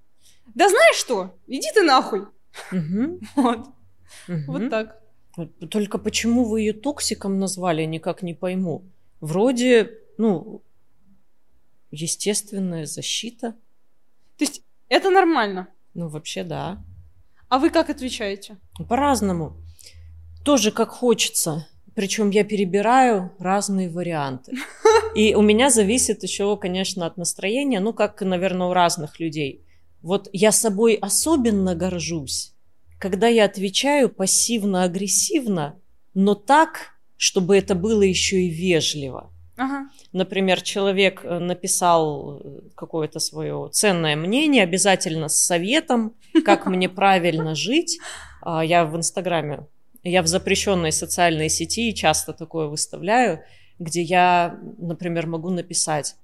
[0.54, 1.36] Да знаешь что?
[1.48, 2.28] Иди ты нахуй.
[2.72, 3.68] Мгм, Вот.
[4.28, 4.46] мгм.
[4.46, 5.01] Вот так.
[5.70, 8.84] Только почему вы ее токсиком назвали, никак не пойму.
[9.22, 10.62] Вроде, ну,
[11.92, 13.56] естественная защита.
[14.38, 15.68] То есть это нормально.
[15.94, 16.84] Ну, вообще, да.
[17.50, 18.58] А вы как отвечаете?
[18.90, 19.58] По-разному.
[20.44, 21.68] Тоже как хочется.
[21.96, 24.54] Причем я перебираю разные варианты.
[25.16, 29.66] И у меня зависит еще, конечно, от настроения, ну, как, наверное, у разных людей.
[30.02, 32.51] Вот я собой особенно горжусь,
[33.02, 35.80] когда я отвечаю пассивно-агрессивно,
[36.14, 39.34] но так, чтобы это было еще и вежливо.
[39.58, 39.90] Ага.
[40.14, 46.14] Например, человек э, написал э, какое-то свое ценное мнение, обязательно с советом,
[46.46, 48.00] как мне правильно жить.
[48.42, 49.66] А, Я в Инстаграме,
[50.04, 53.42] я в запрещенной социальной сети часто такое выставляю,
[53.80, 56.16] где я, например, могу написать,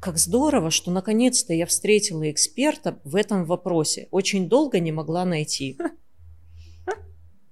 [0.00, 4.08] как здорово, что наконец-то я встретила эксперта в этом вопросе.
[4.10, 5.78] Очень долго не могла найти.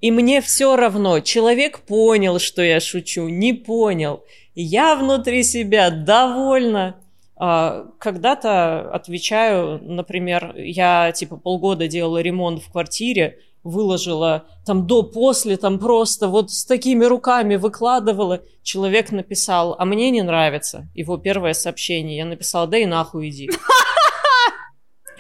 [0.05, 4.22] И мне все равно, человек понял, что я шучу, не понял.
[4.55, 6.96] И Я внутри себя довольна.
[7.36, 15.78] А, Когда-то отвечаю, например, я типа полгода делала ремонт в квартире, выложила там до-после, там
[15.78, 18.42] просто вот с такими руками выкладывала.
[18.62, 20.86] Человек написал, а мне не нравится.
[20.94, 22.18] Его первое сообщение.
[22.18, 23.48] Я написала, да и нахуй иди.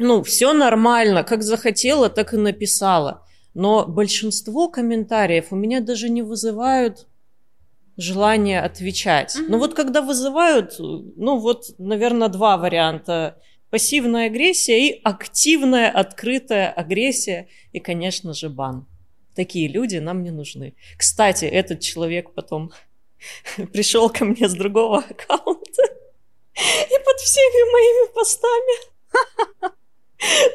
[0.00, 3.24] Ну, все нормально, как захотела, так и написала.
[3.54, 7.06] Но большинство комментариев у меня даже не вызывают
[7.96, 9.36] желания отвечать.
[9.36, 9.50] Мгм.
[9.50, 13.40] Но вот когда вызывают, ну вот, наверное, два варианта.
[13.70, 17.48] Пассивная агрессия и активная открытая агрессия.
[17.72, 18.86] И, конечно же, бан.
[19.34, 20.74] Такие люди нам не нужны.
[20.96, 22.70] Кстати, этот человек потом
[23.72, 25.82] пришел ко мне с другого аккаунта
[26.54, 29.74] и под всеми моими постами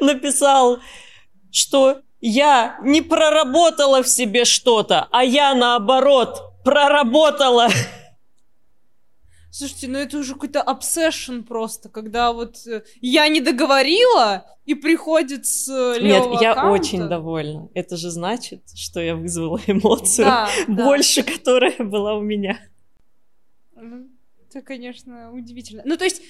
[0.00, 0.78] написал,
[1.50, 7.68] что я не проработала в себе что-то, а я наоборот проработала.
[9.52, 15.44] Слушайте, ну это уже какой-то обсессион просто, когда вот э, я не договорила и приходит
[15.44, 16.72] с э, левого Нет, я аккаунта.
[16.72, 17.68] очень довольна.
[17.74, 20.84] Это же значит, что я вызвала эмоцию Да, да.
[20.84, 22.60] больше, которая была у меня.
[23.74, 25.82] Это, конечно, удивительно.
[25.84, 26.22] Ну, то есть,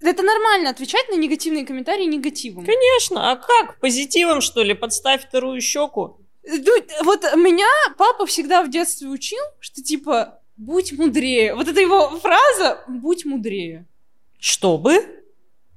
[0.00, 2.64] это нормально отвечать на негативные комментарии негативом.
[2.64, 3.78] Конечно, а как?
[3.80, 4.74] Позитивом, что ли?
[4.74, 6.18] Подставь вторую щеку.
[7.04, 11.54] Вот меня папа всегда в детстве учил, что типа будь мудрее.
[11.54, 13.86] Вот это его фраза «будь мудрее».
[14.38, 15.22] Чтобы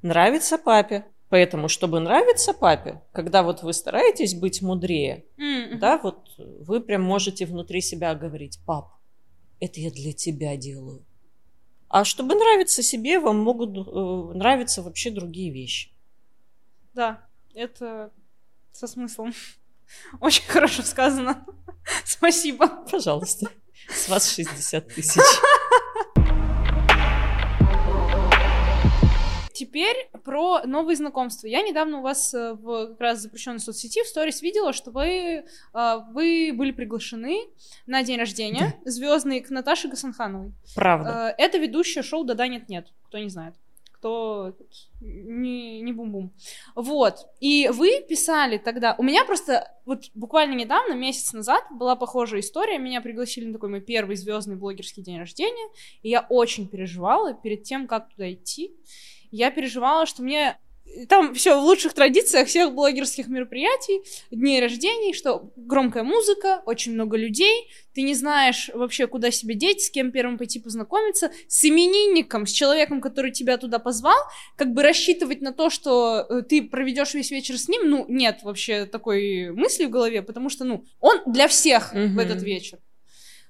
[0.02, 1.06] нравиться папе.
[1.30, 7.02] Поэтому, чтобы нравиться папе, когда вот вы стараетесь быть мудрее, М, да, вот вы прям
[7.02, 8.92] можете внутри себя говорить, пап,
[9.60, 11.04] это я для тебя делаю.
[11.94, 15.92] А чтобы нравиться себе, вам могут э, нравиться вообще другие вещи.
[16.96, 17.24] Да,
[17.54, 18.12] это
[18.72, 19.32] со смыслом.
[20.20, 21.46] Очень хорошо сказано.
[22.04, 22.68] Спасибо.
[22.90, 23.52] Пожалуйста.
[23.88, 25.22] С вас 60 тысяч.
[29.64, 31.48] Теперь про новые знакомства.
[31.48, 35.06] Я недавно у вас э, в как раз запрещенной соцсети в сторис видела, что вы,
[35.08, 35.44] э,
[36.12, 37.48] вы были приглашены
[37.86, 40.52] на день рождения звездный к Наташе Гасанхановой.
[40.76, 41.34] Правда.
[41.40, 43.56] Э, Это ведущая шоу «Да-да, нет-нет», кто не знает.
[43.94, 44.54] Кто
[45.00, 46.34] не, не бум-бум.
[46.76, 47.26] Вот.
[47.40, 48.96] И вы писали тогда...
[48.98, 52.80] У меня просто вот буквально недавно, месяц назад, была похожая история.
[52.80, 55.70] Меня пригласили на такой мой первый звездный блогерский день рождения.
[56.02, 58.76] И я очень переживала перед тем, как туда идти.
[59.34, 60.60] Я переживала, что мне
[61.10, 67.18] там все в лучших традициях всех блогерских мероприятий, дней рождений, что громкая музыка, очень много
[67.18, 72.46] людей, ты не знаешь вообще, куда себя деть, с кем первым пойти познакомиться, с именинником,
[72.46, 74.18] с человеком, который тебя туда позвал,
[74.56, 78.44] как бы рассчитывать на то, что э, ты проведешь весь вечер с ним, ну, нет
[78.44, 82.20] вообще такой мысли в голове, потому что, ну, он для всех в Мгм.
[82.20, 82.78] этот вечер.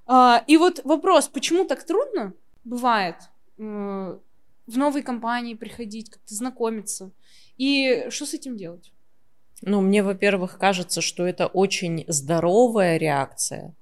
[0.05, 3.15] А, и вот вопрос, почему так трудно бывает
[3.57, 4.17] э,
[4.73, 7.11] в новой компании приходить, как-то знакомиться,
[7.57, 8.91] и что с этим делать?
[9.61, 13.75] Ну, мне, во-первых, кажется, что это очень здоровая реакция,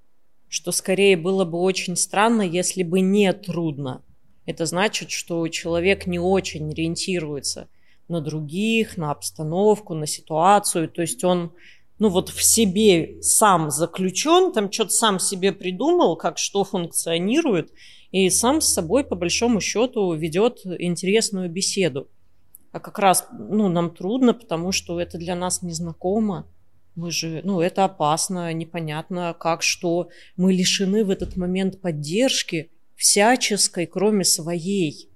[0.47, 4.03] что скорее было бы очень странно, если бы не трудно.
[4.45, 7.69] Это значит, что человек не очень ориентируется
[8.07, 10.89] на других, на обстановку, на ситуацию.
[10.89, 11.53] То есть он
[12.01, 17.71] ну вот в себе сам заключен, там что-то сам себе придумал, как что функционирует,
[18.09, 22.09] и сам с собой, по большому счету, ведет интересную беседу.
[22.71, 26.47] А как раз, ну, нам трудно, потому что это для нас незнакомо.
[26.95, 30.09] Мы же, ну, это опасно, непонятно, как, что.
[30.37, 35.10] Мы лишены в этот момент поддержки всяческой, кроме своей.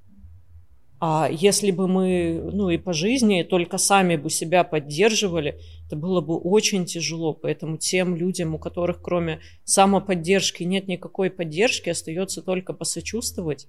[1.08, 6.20] А если бы мы, ну и по жизни, только сами бы себя поддерживали, это было
[6.20, 7.32] бы очень тяжело.
[7.34, 13.68] Поэтому тем людям, у которых кроме самоподдержки нет никакой поддержки, остается только посочувствовать.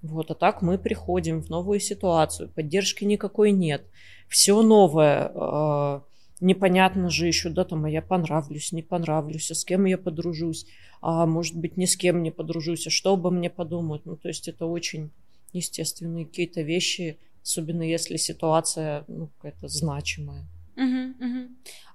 [0.00, 3.84] Вот, а так мы приходим в новую ситуацию, поддержки никакой нет.
[4.26, 6.00] Все новое, э,
[6.40, 10.64] непонятно же еще, да, там, а я понравлюсь, не понравлюсь, а с кем я подружусь,
[11.02, 14.06] а может быть, ни с кем не подружусь, а что обо мне подумают.
[14.06, 15.10] Ну, то есть это очень
[15.52, 20.46] естественные какие-то вещи, особенно если ситуация ну, какая-то значимая.
[20.76, 21.48] Угу, угу.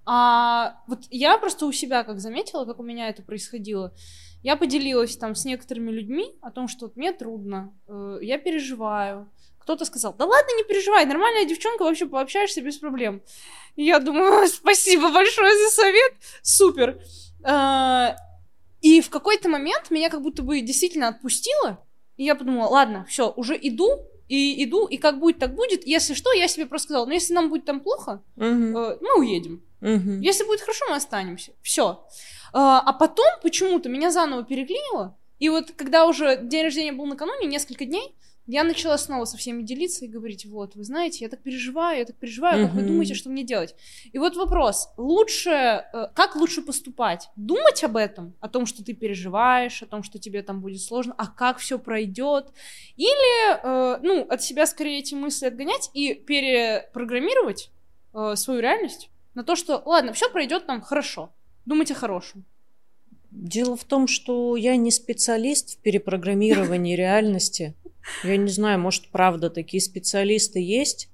[0.06, 3.93] А вот я просто у себя как заметила, как у меня это происходило.
[4.41, 9.32] Я поделилась там с некоторыми людьми о том, что вот мне трудно, э, я переживаю.
[9.60, 13.22] Кто-то сказал, да ладно, не переживай, нормальная девчонка, вообще пообщаешься без проблем.
[13.78, 16.99] И я думаю, спасибо большое за совет, супер.
[17.45, 18.16] Э,
[18.82, 21.83] и в какой-то момент меня как будто бы действительно отпустило,
[22.18, 23.89] и я подумала, ладно, все, уже иду,
[24.28, 25.86] и иду, и как будет, так будет.
[25.86, 28.45] Если что, я себе просто сказала, ну если нам будет там плохо, угу.
[28.45, 29.64] э, мы уедем.
[29.82, 30.22] Угу.
[30.22, 31.51] Если будет хорошо, мы останемся.
[31.61, 32.05] Все.
[32.53, 35.18] Э, а потом почему-то меня заново переклинило.
[35.39, 38.16] И вот когда уже день рождения был накануне, несколько дней,
[38.46, 42.06] я начала снова со всеми делиться и говорить, вот, вы знаете, я так переживаю, я
[42.06, 43.74] так переживаю, как вы думаете, что мне делать?
[44.12, 47.30] И вот вопрос, лучше, э, как лучше поступать?
[47.38, 51.16] Думать об этом, о том, что ты переживаешь, о том, что тебе там будет сложно,
[51.18, 52.52] а как все пройдет?
[52.98, 57.72] Или, э, ну, от себя скорее эти мысли отгонять и перепрограммировать
[58.14, 61.34] э, свою реальность на то, что, ладно, все пройдет нам хорошо,
[61.66, 62.44] думать о хорошем.
[63.32, 67.74] Дело в том, что я не специалист в перепрограммировании реальности.
[68.24, 71.10] Я не знаю, может, правда, такие специалисты есть?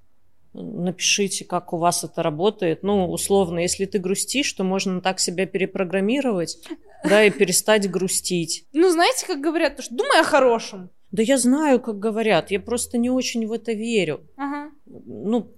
[0.54, 2.82] Напишите, как у вас это работает.
[2.82, 6.58] Ну, условно, если ты грустишь, то можно так себя перепрограммировать,
[7.04, 8.66] да, и перестать грустить.
[8.74, 10.90] Ну, знаете, как говорят, то, что думай о хорошем.
[11.12, 14.22] Да я знаю, как говорят, я просто не очень в это верю.
[14.38, 14.72] Ага.
[14.86, 15.52] Ну,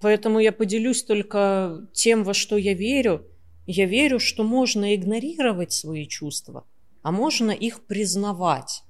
[0.00, 3.26] поэтому я поделюсь только тем, во что я верю.
[3.66, 6.64] Я верю, что можно игнорировать свои чувства,
[7.02, 8.82] а можно их признавать.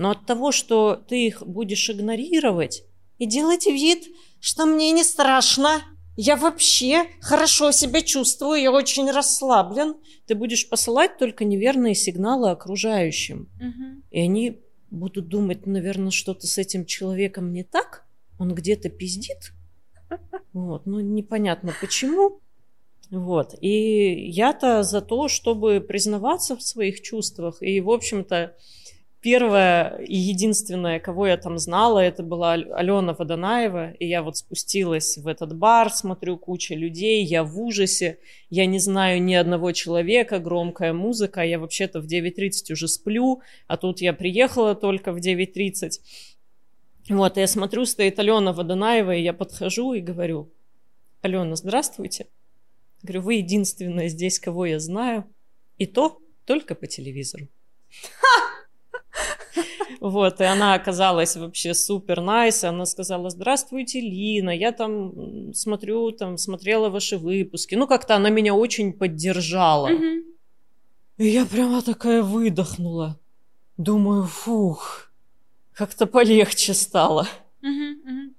[0.00, 2.84] Но от того, что ты их будешь игнорировать
[3.18, 4.08] и делать вид,
[4.40, 5.82] что мне не страшно,
[6.16, 9.96] я вообще хорошо себя чувствую, я очень расслаблен,
[10.26, 13.50] ты будешь посылать только неверные сигналы окружающим.
[13.56, 14.02] Угу.
[14.10, 18.06] И они будут думать, наверное, что-то с этим человеком не так,
[18.38, 19.52] он где-то пиздит.
[20.54, 22.40] Вот, ну непонятно почему.
[23.10, 23.54] Вот.
[23.60, 27.58] И я-то за то, чтобы признаваться в своих чувствах.
[27.60, 28.56] И, в общем-то,
[29.22, 33.92] Первая и единственная, кого я там знала, это была Алена Водонаева.
[33.92, 38.18] И я вот спустилась в этот бар, смотрю куча людей, я в ужасе.
[38.48, 41.42] Я не знаю ни одного человека, громкая музыка.
[41.42, 45.90] Я вообще-то в 9.30 уже сплю, а тут я приехала только в 9.30.
[47.10, 50.50] Вот, и я смотрю, стоит Алена Водонаева, и я подхожу и говорю,
[51.20, 52.26] Алена, здравствуйте.
[53.02, 55.24] Говорю, вы единственная здесь, кого я знаю.
[55.76, 57.48] И то только по телевизору.
[58.18, 58.49] Ха!
[60.00, 62.64] Вот, и она оказалась вообще супер найс.
[62.64, 67.74] Она сказала, здравствуйте, Лина, я там смотрю, там смотрела ваши выпуски.
[67.74, 69.90] Ну, как-то она меня очень поддержала.
[71.18, 73.20] И я прямо такая выдохнула.
[73.76, 75.10] Думаю, фух,
[75.74, 77.28] как-то полегче стало.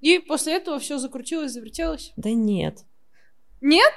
[0.01, 2.11] И после этого все закрутилось, завертелось?
[2.15, 2.85] Да нет.
[3.61, 3.93] Нет?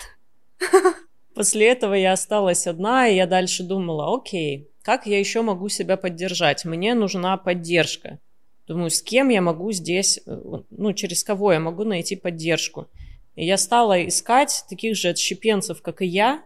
[1.35, 5.97] После этого я осталась одна, и я дальше думала, окей, как я еще могу себя
[5.97, 6.67] поддержать?
[6.67, 8.19] Мне нужна поддержка.
[8.67, 12.89] Думаю, с кем я могу здесь, э, ну, через кого я могу найти поддержку.
[13.35, 16.45] И я стала искать таких же отщепенцев, как и я.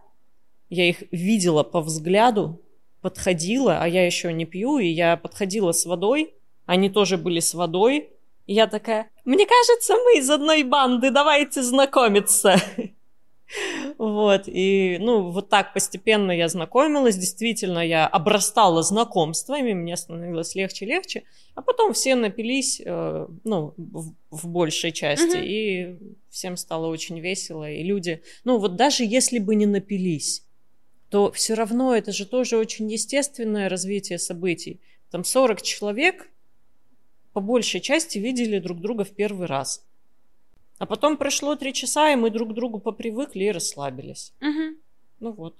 [0.69, 2.61] Я их видела по взгляду,
[3.01, 6.33] подходила, а я еще не пью, и я подходила с водой,
[6.65, 8.09] они тоже были с водой.
[8.45, 12.55] И я такая, мне кажется, мы из одной банды, давайте знакомиться.
[13.97, 21.23] Вот, и, ну, вот так постепенно я знакомилась, действительно, я обрастала знакомствами, мне становилось легче-легче,
[21.55, 25.43] а потом все напились, э, ну, в, в большей части, угу.
[25.43, 25.97] и
[26.29, 30.43] всем стало очень весело, и люди, ну, вот даже если бы не напились,
[31.09, 34.79] то все равно это же тоже очень естественное развитие событий.
[35.09, 36.29] Там 40 человек
[37.33, 39.85] по большей части видели друг друга в первый раз.
[40.79, 44.33] А потом прошло три часа, и мы друг к другу попривыкли и расслабились.
[44.41, 44.77] Угу.
[45.19, 45.55] Ну вот.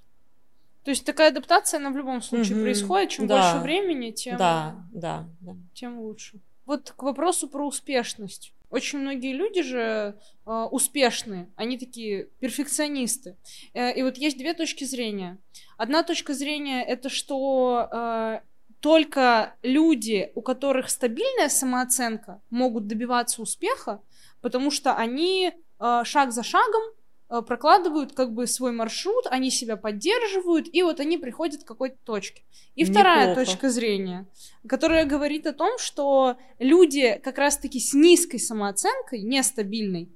[0.84, 2.64] То есть такая адаптация, она в любом случае Мгм.
[2.64, 3.10] происходит.
[3.10, 3.36] Чем Да.
[3.54, 5.56] больше времени, тем, Да, да, да.
[5.74, 6.40] тем лучше.
[6.66, 8.54] Вот к вопросу про успешность.
[8.70, 10.16] Очень многие люди же
[10.46, 13.36] э, успешные, они такие перфекционисты.
[13.74, 15.38] Э, и вот есть две точки зрения.
[15.78, 18.40] Одна точка зрения это что э,
[18.80, 24.02] только люди, у которых стабильная самооценка, могут добиваться успеха,
[24.42, 26.82] потому что они э, шаг за шагом
[27.30, 31.98] э, прокладывают как бы свой маршрут, они себя поддерживают, и вот они приходят к какой-то
[32.04, 32.44] точке.
[32.76, 33.46] И вторая Неплохо.
[33.46, 34.28] точка зрения,
[34.68, 40.10] которая говорит о том, что люди как раз-таки с низкой самооценкой, нестабильной,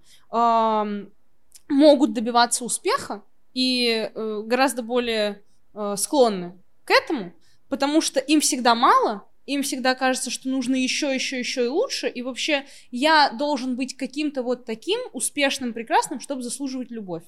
[1.69, 5.41] могут добиваться успеха и э, гораздо более
[5.73, 7.33] э, склонны к этому,
[7.69, 12.07] потому что им всегда мало, им всегда кажется, что нужно еще, еще, еще и лучше,
[12.07, 17.23] и вообще я должен быть каким-то вот таким успешным, прекрасным, чтобы заслуживать любовь.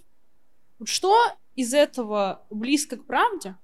[0.79, 1.15] Вот что
[1.55, 3.55] из этого близко к правде?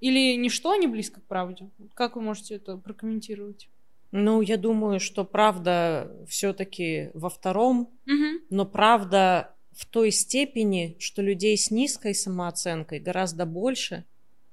[0.00, 1.70] Или ничто не близко к правде?
[1.94, 3.68] Как вы можете это прокомментировать?
[4.12, 8.40] Ну, я думаю, что правда все-таки во втором, Мгм.
[8.50, 14.04] но правда в той степени, что людей с низкой самооценкой гораздо больше,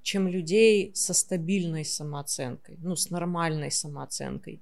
[0.04, 4.62] чем людей со стабильной самооценкой, ну, с нормальной самооценкой.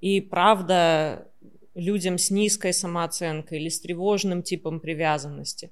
[0.00, 1.28] И правда
[1.74, 5.70] людям с низкой самооценкой или с тревожным типом привязанности.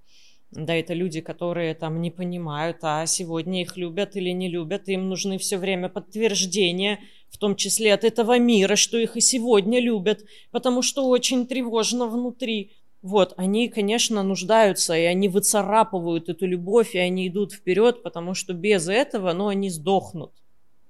[0.51, 5.09] Да, это люди, которые там не понимают, а сегодня их любят или не любят, им
[5.09, 6.99] нужны все время подтверждения,
[7.29, 12.09] в том числе от этого мира, что их и сегодня любят, потому что очень тревожно
[12.09, 12.73] внутри.
[13.03, 18.53] Вот, они, конечно, нуждаются, и они выцарапывают эту любовь, и они идут вперед, потому что
[18.53, 20.33] без этого, ну, они сдохнут.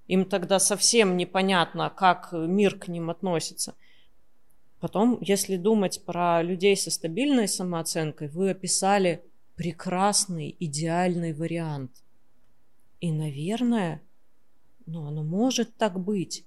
[0.08, 3.76] Им тогда совсем непонятно, как мир к ним относится.
[4.80, 9.22] Потом, если думать про людей со стабильной самооценкой, вы описали
[9.54, 11.92] прекрасный, идеальный вариант.
[13.00, 14.02] И, наверное,
[14.86, 16.44] ну, оно может так быть.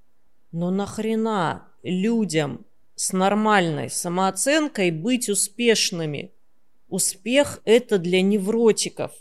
[0.52, 6.32] Но нахрена людям с нормальной самооценкой быть успешными?
[6.90, 9.12] Успех– это для невротиков.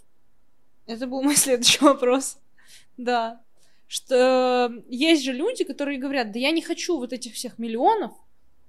[0.87, 2.39] Это был мой следующий вопрос.
[2.97, 3.41] Да.
[3.89, 8.13] Что э, есть же люди, которые говорят, да я не хочу вот этих всех миллионов,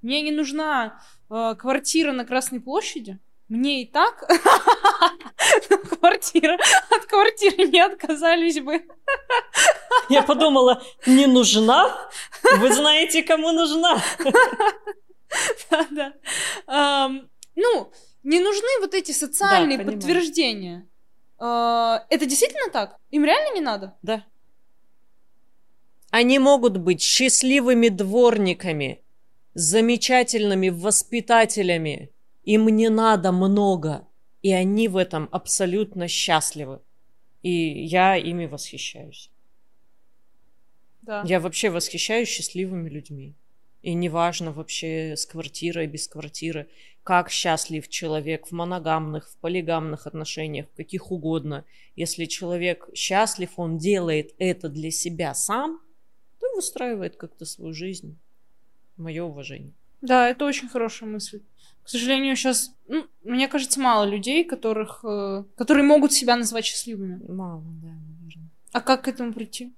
[0.01, 3.19] мне не нужна э, квартира на Красной площади,
[3.49, 4.19] мне и так
[5.99, 6.57] квартира,
[6.89, 8.83] от квартиры не отказались бы.
[10.09, 12.09] Я подумала, не нужна?
[12.57, 14.01] Вы знаете, кому нужна?
[15.69, 16.13] Да-да.
[16.67, 17.91] Ам, Ну,
[18.23, 19.97] не нужны вот эти социальные понимаю.
[19.97, 20.87] подтверждения.
[21.39, 22.97] Э, Это действительно так?
[23.11, 23.97] Им реально не надо?
[24.01, 24.23] Да.
[26.11, 29.03] Они могут быть счастливыми дворниками,
[29.55, 32.11] замечательными воспитателями.
[32.43, 34.07] Им не надо много,
[34.41, 36.81] и они в этом абсолютно счастливы.
[37.41, 37.49] И
[37.85, 39.29] я ими восхищаюсь.
[41.01, 41.23] Да.
[41.25, 43.35] Я вообще восхищаюсь счастливыми людьми.
[43.81, 46.69] И неважно вообще с квартирой, без квартиры,
[47.03, 51.65] как счастлив человек в моногамных, в полигамных отношениях, в каких угодно.
[51.97, 55.81] Если человек счастлив, он делает это для себя сам,
[56.39, 58.17] то выстраивает как-то свою жизнь.
[58.95, 59.73] Мое уважение.
[60.01, 61.41] Да, это очень хорошая мысль.
[61.83, 67.21] К сожалению, сейчас, ну, мне кажется, мало людей, которых, э, которые могут себя назвать счастливыми.
[67.29, 68.49] Мало, да, наверное.
[68.71, 69.73] А как к этому прийти?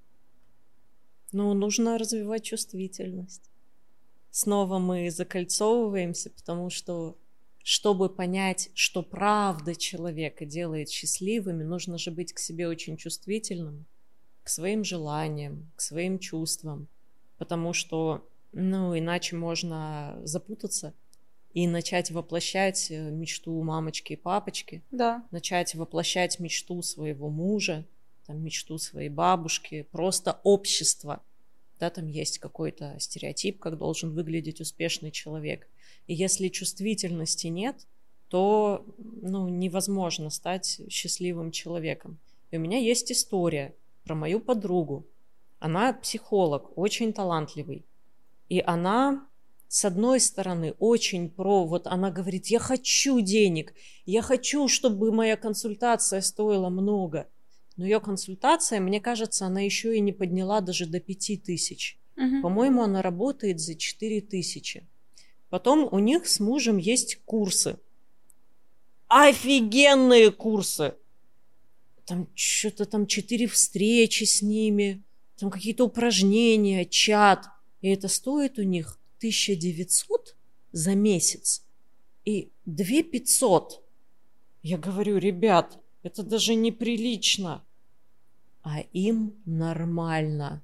[1.32, 3.50] Ну, нужно развивать чувствительность.
[4.30, 7.16] Снова мы закольцовываемся, потому что,
[7.64, 13.84] чтобы понять, что правда человека делает счастливыми, нужно же быть к себе очень чувствительным,
[14.44, 16.86] к своим желаниям, к своим чувствам,
[17.38, 20.94] потому что, ну, иначе можно запутаться
[21.56, 25.24] и начать воплощать э, мечту мамочки и папочки, Да.
[25.30, 27.86] начать воплощать мечту своего мужа,
[28.26, 31.22] там, мечту своей бабушки, просто общество.
[31.80, 35.66] Да, там есть какой-то стереотип, как должен выглядеть успешный человек.
[36.06, 37.86] И если чувствительности нет,
[38.28, 42.18] то ну, невозможно стать счастливым человеком.
[42.50, 45.06] И у меня есть история про мою подругу.
[45.58, 47.86] Она психолог, очень талантливый.
[48.50, 49.26] И она,
[49.68, 51.66] с одной стороны, очень про...
[51.66, 57.28] Вот она говорит, я хочу денег, я хочу, чтобы моя консультация стоила много.
[57.76, 61.98] Но ее консультация, мне кажется, она еще и не подняла даже до пяти тысяч.
[62.16, 62.42] Мгм.
[62.42, 64.86] По-моему, она работает за 4 тысячи.
[65.50, 67.78] Потом у них с мужем есть курсы.
[69.08, 70.94] Офигенные курсы!
[72.06, 75.02] Там что-то там 4 встречи с ними,
[75.36, 77.46] там какие-то упражнения, чат.
[77.82, 80.36] И это стоит у них 1900
[80.72, 81.64] за месяц
[82.24, 83.82] и 2500.
[84.62, 87.64] Я говорю, ребят, Это даже неприлично.
[88.62, 90.62] А им нормально.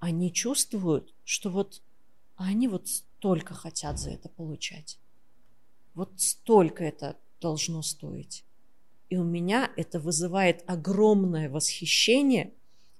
[0.00, 1.80] Они чувствуют, что вот
[2.36, 4.98] они вот столько хотят за это получать.
[5.94, 8.44] Вот столько это должно стоить.
[9.08, 12.52] И у меня это вызывает огромное восхищение,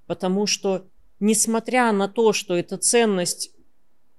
[0.07, 0.89] потому что,
[1.21, 3.51] несмотря на то, что эта ценность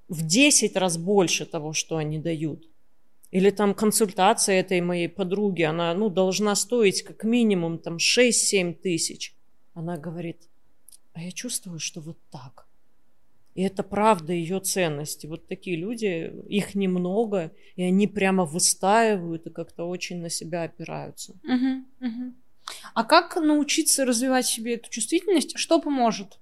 [0.07, 2.67] в 10 раз больше того, что они дают,
[3.31, 9.33] или там консультация этой моей подруги, она ну, должна стоить как минимум там 6-7 тысяч.
[9.73, 10.37] Она говорит,
[11.13, 12.67] а я чувствую, что вот так.
[13.53, 15.25] И это правда ее ценности.
[15.25, 21.33] Вот такие люди, их немного, и они прямо выстаивают и как-то очень на себя опираются.
[21.43, 22.33] Угу, угу.
[22.93, 25.57] А как научиться развивать себе эту чувствительность?
[25.57, 26.39] Что поможет?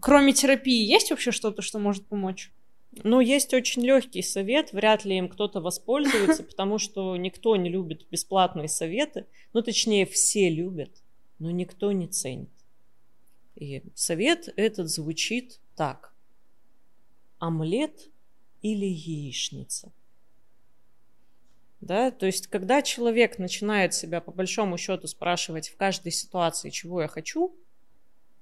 [0.00, 2.50] Кроме терапии, есть вообще что-то, что может помочь?
[3.04, 8.06] Ну, есть очень легкий совет, вряд ли им кто-то воспользуется, потому что никто не любит
[8.10, 9.26] бесплатные советы.
[9.52, 11.02] Ну, точнее, все любят,
[11.38, 12.50] но никто не ценит.
[13.54, 16.14] И совет этот звучит так
[17.38, 18.10] омлет
[18.62, 19.92] или яичница.
[21.80, 27.02] Да, то есть, когда человек начинает себя по большому счету спрашивать в каждой ситуации, чего
[27.02, 27.54] я хочу,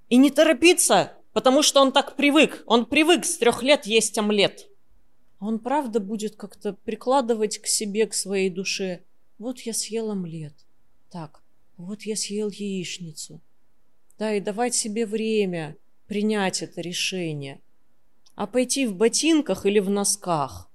[0.08, 4.66] и не торопиться, потому что он так привык, он привык с трех лет есть омлет.
[5.38, 9.02] Он правда будет как-то прикладывать к себе, к своей душе.
[9.36, 10.54] Вот я съел омлет.
[11.10, 11.42] Так,
[11.76, 13.42] вот я съел яичницу.
[14.18, 15.76] Да, и давать себе время
[16.06, 17.60] принять это решение
[18.34, 20.70] а пойти в ботинках или в носках.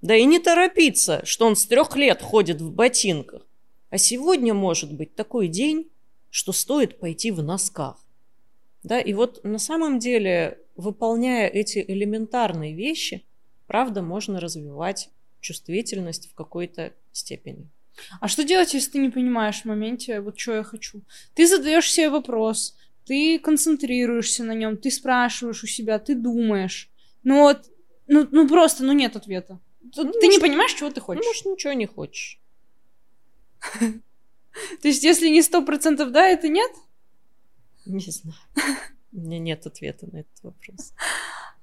[0.00, 3.46] Да и не торопиться, что он с трех лет ходит в ботинках.
[3.90, 5.90] А сегодня может быть такой день,
[6.30, 8.01] что стоит пойти в носках.
[8.82, 13.24] Да, и вот на самом деле, выполняя эти элементарные вещи,
[13.66, 15.10] правда, можно развивать
[15.40, 17.68] чувствительность в какой-то степени.
[18.20, 21.02] А что делать, если ты не понимаешь в моменте, вот что я хочу?
[21.34, 26.88] Ты задаешь себе вопрос, ты концентрируешься на нем, ты спрашиваешь у себя, ты думаешь.
[27.22, 27.70] Ну вот,
[28.06, 29.60] ну, ну просто, ну нет ответа.
[29.82, 31.22] Ну, ты может, не понимаешь, чего ты хочешь.
[31.22, 32.40] Ну, может, ничего не хочешь.
[33.80, 36.70] То есть, если не сто процентов да, это нет?
[37.86, 38.36] Не знаю.
[39.12, 40.92] У меня нет ответа на этот вопрос.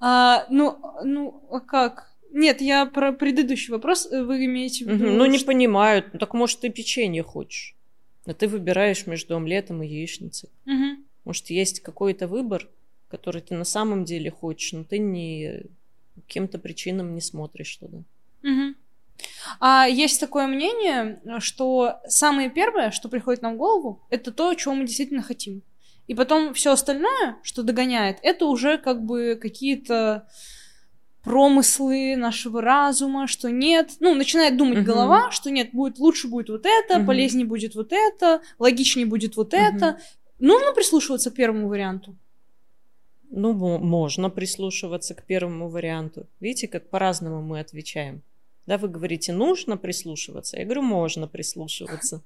[0.02, 2.10] А, ну, ну, а как?
[2.32, 4.08] Нет, я про предыдущий вопрос.
[4.10, 5.10] Э, вы имеете в виду...
[5.10, 6.14] Ну, не понимают.
[6.14, 7.76] Ну, так может, ты печенье хочешь.
[8.26, 10.50] А ты выбираешь между омлетом и яичницей.
[10.66, 11.04] Угу.
[11.26, 12.70] Может, есть какой-то выбор,
[13.10, 15.64] который ты на самом деле хочешь, но ты не
[16.16, 17.98] каким-то причинам не смотришь туда.
[18.44, 18.76] Угу.
[19.60, 24.76] А есть такое мнение, что самое первое, что приходит нам в голову, это то, чего
[24.76, 25.62] мы действительно хотим.
[26.10, 30.28] И потом все остальное, что догоняет, это уже как бы какие-то
[31.22, 34.84] промыслы нашего разума, что нет, ну, начинает думать uh-huh.
[34.86, 37.06] голова, что нет, будет лучше будет вот это, uh-huh.
[37.06, 39.58] полезнее будет вот это, логичнее будет вот uh-huh.
[39.60, 40.00] это.
[40.40, 42.16] Нужно прислушиваться к первому варианту.
[43.30, 46.26] Ну, можно прислушиваться к первому варианту.
[46.40, 48.24] Видите, как по-разному мы отвечаем.
[48.66, 50.58] Да, вы говорите, нужно прислушиваться.
[50.58, 52.24] Я говорю, можно прислушиваться.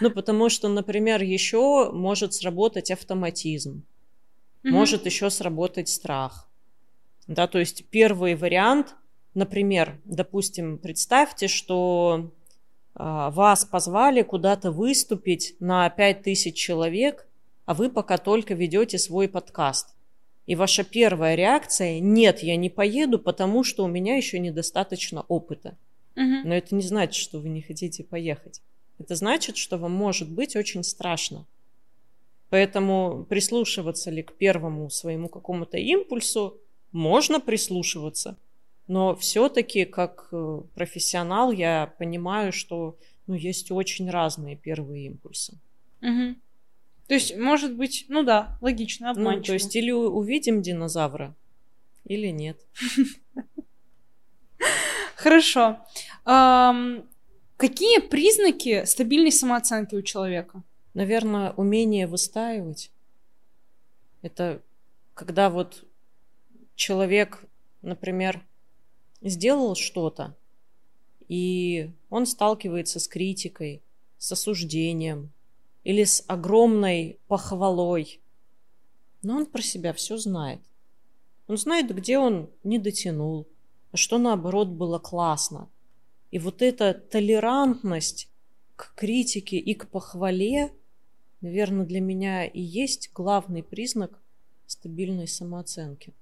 [0.00, 3.84] Ну, потому что, например, еще может сработать автоматизм.
[4.62, 6.48] Может еще сработать страх.
[7.26, 8.94] Да, то есть первый вариант,
[9.34, 12.32] например, допустим, представьте, что
[12.94, 17.26] а, вас позвали куда-то выступить на 5000 человек,
[17.64, 19.94] а вы пока только ведете свой подкаст.
[20.46, 25.76] И ваша первая реакция– нет, я не поеду, потому что у меня еще недостаточно опыта.
[26.16, 26.48] Угу.
[26.48, 28.60] Но это не значит, что вы не хотите поехать.
[29.02, 31.44] Это значит, что вам может быть очень страшно.
[32.50, 36.60] Поэтому прислушиваться ли к первому своему какому-то импульсу
[36.92, 38.36] можно прислушиваться.
[38.86, 42.96] Но все-таки, как э, профессионал, я понимаю, что
[43.26, 45.58] ну, есть очень разные первые импульсы.
[46.00, 46.36] Угу.
[47.08, 49.38] То есть, может быть, ну да, логично, обманчиво.
[49.38, 51.34] Ну, то есть, или увидим динозавра,
[52.04, 52.60] или нет.
[55.16, 55.78] Хорошо.
[57.62, 60.64] Какие признаки стабильной самооценки у человека?
[60.94, 62.90] Наверное, умение выстаивать.
[64.20, 64.60] Это
[65.14, 65.84] когда вот
[66.74, 67.44] человек,
[67.80, 68.44] например,
[69.20, 70.36] сделал что-то,
[71.28, 73.80] и он сталкивается с критикой,
[74.18, 75.30] с осуждением,
[75.84, 78.20] или с огромной похвалой.
[79.22, 80.62] Но он про себя все знает.
[81.46, 83.46] Он знает, где он не дотянул,
[83.92, 85.68] а что наоборот было классно.
[86.32, 88.28] И вот эта толерантность
[88.74, 90.72] к критике и к похвале,
[91.42, 94.18] наверное, для меня и есть главный признак
[94.66, 96.14] стабильной самооценки.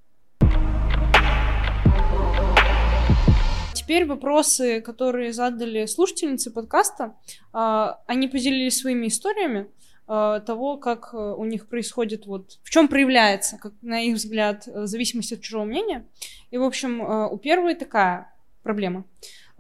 [3.72, 7.16] теперь вопросы, которые задали слушательницы подкаста,
[7.52, 9.68] а, они поделились своими историями.
[10.06, 14.66] э, того, как э, у них происходит, вот в чем проявляется, как, на их взгляд,
[14.66, 16.04] э, зависимость от чужого мнения.
[16.50, 18.32] И, в общем, э, у первой такая
[18.62, 19.04] проблема.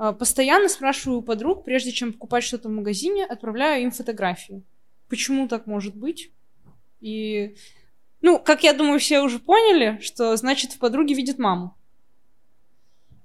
[0.00, 4.62] Э, постоянно спрашиваю у подруг, прежде чем покупать что-то в магазине, отправляю им фотографии.
[5.10, 6.30] Почему так может быть?
[7.02, 7.54] И,
[8.22, 11.74] ну, как я думаю, все уже поняли, что значит в подруге видит маму.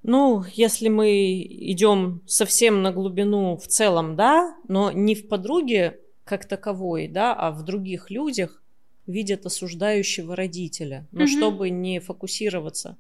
[0.04, 6.46] Ну, если мы идем совсем на глубину в целом, да, но не в подруге как
[6.46, 8.62] таковой, да, а в других людях
[9.08, 11.08] видят осуждающего родителя.
[11.12, 11.28] Но Мгм.
[11.28, 12.98] чтобы не фокусироваться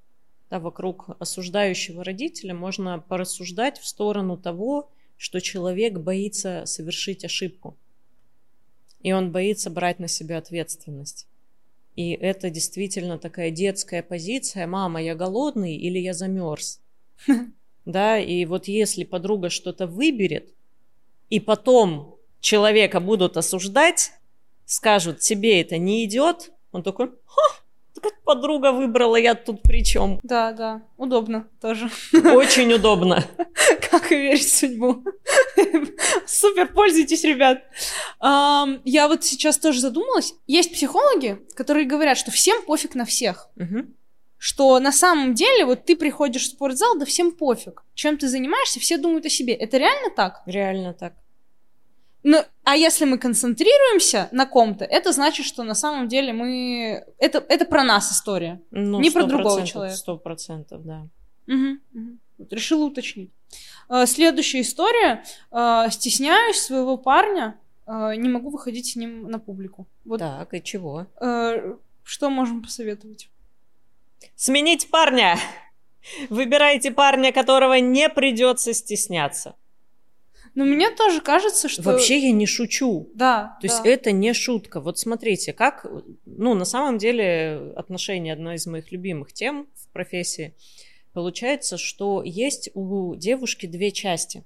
[0.55, 7.75] да, вокруг осуждающего родителя, можно порассуждать в сторону того, что человек боится совершить ошибку.
[9.01, 11.27] И он боится брать на себя ответственность.
[11.95, 14.67] И это действительно такая детская позиция.
[14.67, 16.81] Мама, я голодный или я замерз?
[17.85, 20.55] Да, и вот если подруга что-то выберет,
[21.29, 24.11] и потом человека будут осуждать,
[24.65, 27.63] скажут, тебе это не идет, он такой, ха,
[28.01, 30.19] как подруга выбрала, я тут при чем?
[30.23, 31.89] Да, да, удобно тоже.
[32.13, 33.23] Очень удобно.
[33.89, 35.03] Как и верить в судьбу.
[36.25, 37.63] Супер, пользуйтесь, ребят.
[38.21, 40.33] Я вот сейчас тоже задумалась.
[40.47, 43.49] Есть психологи, которые говорят, что всем пофиг на всех.
[44.37, 47.83] Что на самом деле вот ты приходишь в спортзал, да всем пофиг.
[47.95, 49.53] Чем ты занимаешься, все думают о себе.
[49.53, 50.43] Это реально так?
[50.45, 51.13] Реально так.
[52.23, 57.05] Ну, а если мы концентрируемся на ком-то, это значит, что на самом деле мы...
[57.19, 58.59] Это, это про нас история.
[58.71, 59.95] Ну, Не про другого человека.
[59.95, 61.07] Сто процентов, да.
[61.45, 61.79] Мгм.
[62.39, 63.29] Вот решила уточнить.
[63.87, 65.23] А, Следующая история.
[65.51, 67.55] А, Стесняюсь своего парня,
[67.85, 69.85] а, не могу выходить с ним на публику.
[70.03, 71.05] Вот Так, и чего?
[72.03, 73.29] что можем посоветовать?
[74.35, 75.37] Сменить парня!
[76.29, 79.55] Выбирайте парня, которого не придется стесняться.
[80.55, 81.83] Но мне тоже кажется, что...
[81.83, 83.09] Вообще я не шучу.
[83.13, 83.89] Да, То есть да.
[83.89, 84.79] это не шутка.
[84.79, 85.85] Вот смотрите, как,
[86.25, 90.53] ну, на самом деле отношения одна из моих любимых тем в профессии.
[91.11, 94.43] Получается, что есть у девушки две части.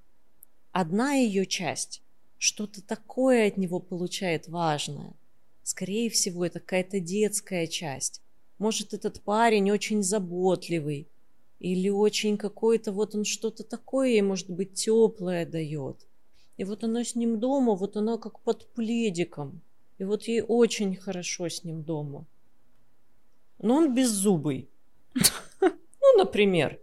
[0.71, 2.01] Одна ее часть
[2.39, 5.13] что-то такое от него получает важное.
[5.61, 8.21] Скорее всего, это какая-то детская часть.
[8.57, 11.07] Может, этот парень очень заботливый,
[11.59, 15.97] или очень какой-то, вот он что-то такое, ей, может быть, теплое дает.
[16.57, 19.61] И вот она с ним дома, вот она как под пледиком.
[19.97, 22.25] И вот ей очень хорошо с ним дома.
[23.59, 24.69] Но он беззубый.
[25.61, 26.79] Ну, например.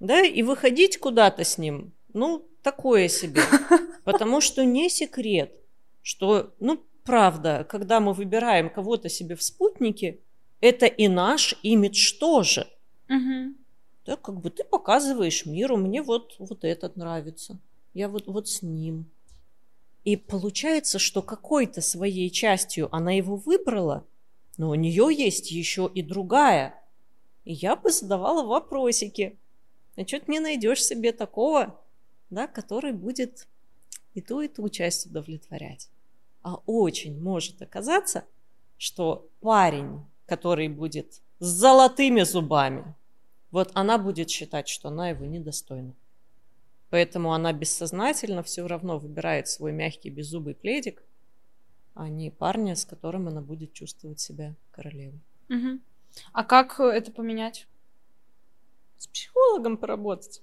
[0.00, 3.40] Да, и выходить куда-то с ним, ну, такое себе.
[4.04, 5.52] Потому что не секрет,
[6.02, 10.20] что, ну, правда, когда мы выбираем кого-то себе в спутнике,
[10.60, 12.68] это и наш имидж тоже.
[13.08, 13.56] Мгм.
[14.08, 17.58] Да, как бы ты показываешь миру, мне вот, вот этот нравится.
[17.92, 19.04] Я вот, вот с ним.
[20.02, 24.06] И получается, что какой-то своей частью она его выбрала,
[24.56, 26.82] но у нее есть еще и другая.
[27.44, 29.36] И я бы задавала вопросики.
[29.94, 31.78] А что ты не найдешь себе такого,
[32.30, 33.46] да, который будет
[34.14, 35.90] и ту, и ту часть удовлетворять?
[36.40, 38.24] А очень может оказаться,
[38.78, 42.94] что парень, который будет с золотыми зубами,
[43.50, 45.94] вот она будет считать, что она его недостойна.
[46.90, 51.02] Поэтому она бессознательно все равно выбирает свой мягкий беззубый пледик,
[51.94, 55.20] а не парня, с которым она будет чувствовать себя королевой.
[55.48, 55.82] Мгм.
[56.32, 57.66] А как это поменять?
[58.96, 60.42] С психологом поработать.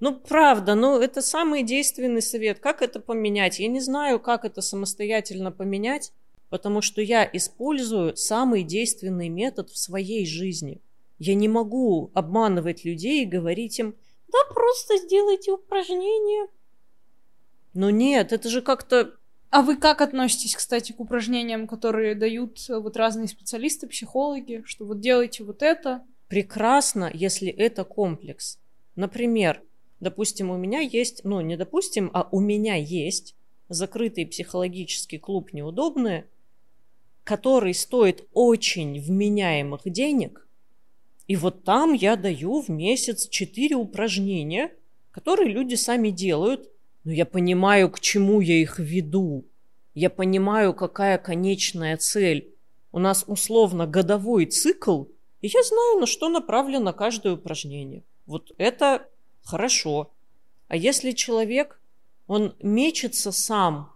[0.00, 2.58] Ну, правда, ну, это самый действенный совет.
[2.58, 3.60] Как это поменять?
[3.60, 6.12] Я не знаю, как это самостоятельно поменять,
[6.50, 10.80] потому что я использую самый действенный метод в своей жизни.
[11.24, 13.94] Я не могу обманывать людей и говорить им,
[14.28, 16.48] да просто сделайте упражнение.
[17.72, 19.14] Но нет, это же как-то
[19.50, 24.84] А вы как относитесь, кстати, к упражнениям, которые дают э, вот разные специалисты, психологи, что
[24.84, 26.04] вот делайте вот это?
[26.34, 28.58] прекрасно, если это комплекс.
[28.96, 29.62] Например,
[30.00, 33.36] допустим, у меня есть, ну не допустим, а у меня есть
[33.68, 36.26] закрытый психологический клуб неудобные,
[37.22, 40.43] который стоит очень вменяемых денег.
[41.26, 44.72] И вот там я даю в месяц 4 упражнения,
[45.10, 46.70] которые люди сами делают,
[47.04, 49.44] но я понимаю, к чему я их веду.
[49.94, 52.52] Я понимаю, какая конечная цель.
[52.92, 55.04] У нас условно годовой цикл,
[55.40, 58.02] и я знаю, на что направлено каждое упражнение.
[58.26, 59.06] Вот это
[59.42, 60.10] хорошо.
[60.68, 61.80] А если человек,
[62.26, 63.92] он мечется сам,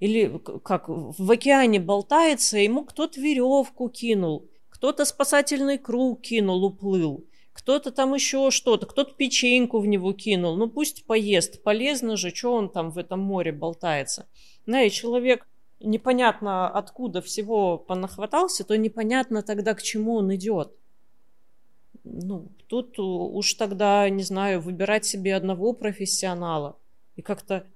[0.00, 4.49] или как в океане болтается, ему кто-то веревку кинул,
[4.80, 10.70] кто-то спасательный круг кинул, уплыл, кто-то там еще что-то, кто-то печеньку в него кинул, ну
[10.70, 14.26] пусть поест, полезно же, что он там в этом море болтается.
[14.64, 15.46] Да, и человек
[15.80, 20.72] непонятно откуда всего понахватался, то непонятно тогда, к чему он идет.
[22.04, 26.78] Ну, тут уж тогда, не знаю, выбирать себе одного профессионала
[27.16, 27.66] и как-то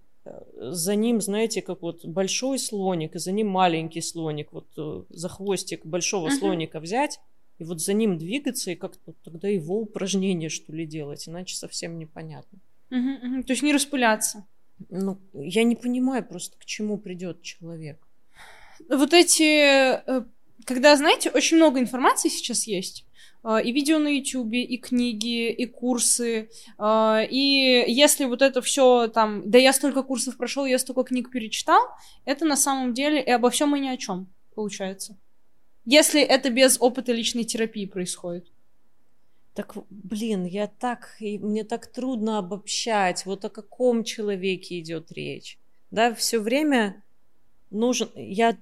[0.56, 5.28] за ним, знаете, как вот большой слоник, и за ним маленький слоник, вот э, за
[5.28, 6.38] хвостик большого uh-huh.
[6.38, 7.20] слоника взять,
[7.58, 11.98] и вот за ним двигаться, и как-то тогда его упражнение, что ли, делать, иначе совсем
[11.98, 12.58] непонятно.
[12.90, 13.42] Uh-huh, uh-huh.
[13.44, 14.46] То есть не распыляться.
[14.90, 17.98] Ну, я не понимаю просто, к чему придет человек.
[18.88, 20.24] Вот эти, э,
[20.64, 23.03] когда, знаете, очень много информации сейчас есть,
[23.44, 26.48] и видео на YouTube, и книги, и курсы.
[26.78, 31.30] Э, и если вот это все там, да я столько курсов прошел, я столько книг
[31.30, 31.82] перечитал,
[32.24, 35.16] это на самом деле и обо всем и ни о чем получается.
[35.84, 38.46] Если это без опыта личной терапии происходит.
[39.52, 45.58] Так, блин, я так, и мне так трудно обобщать, вот о каком человеке идет речь.
[45.92, 47.04] Да, все время
[47.70, 48.56] нужен, я,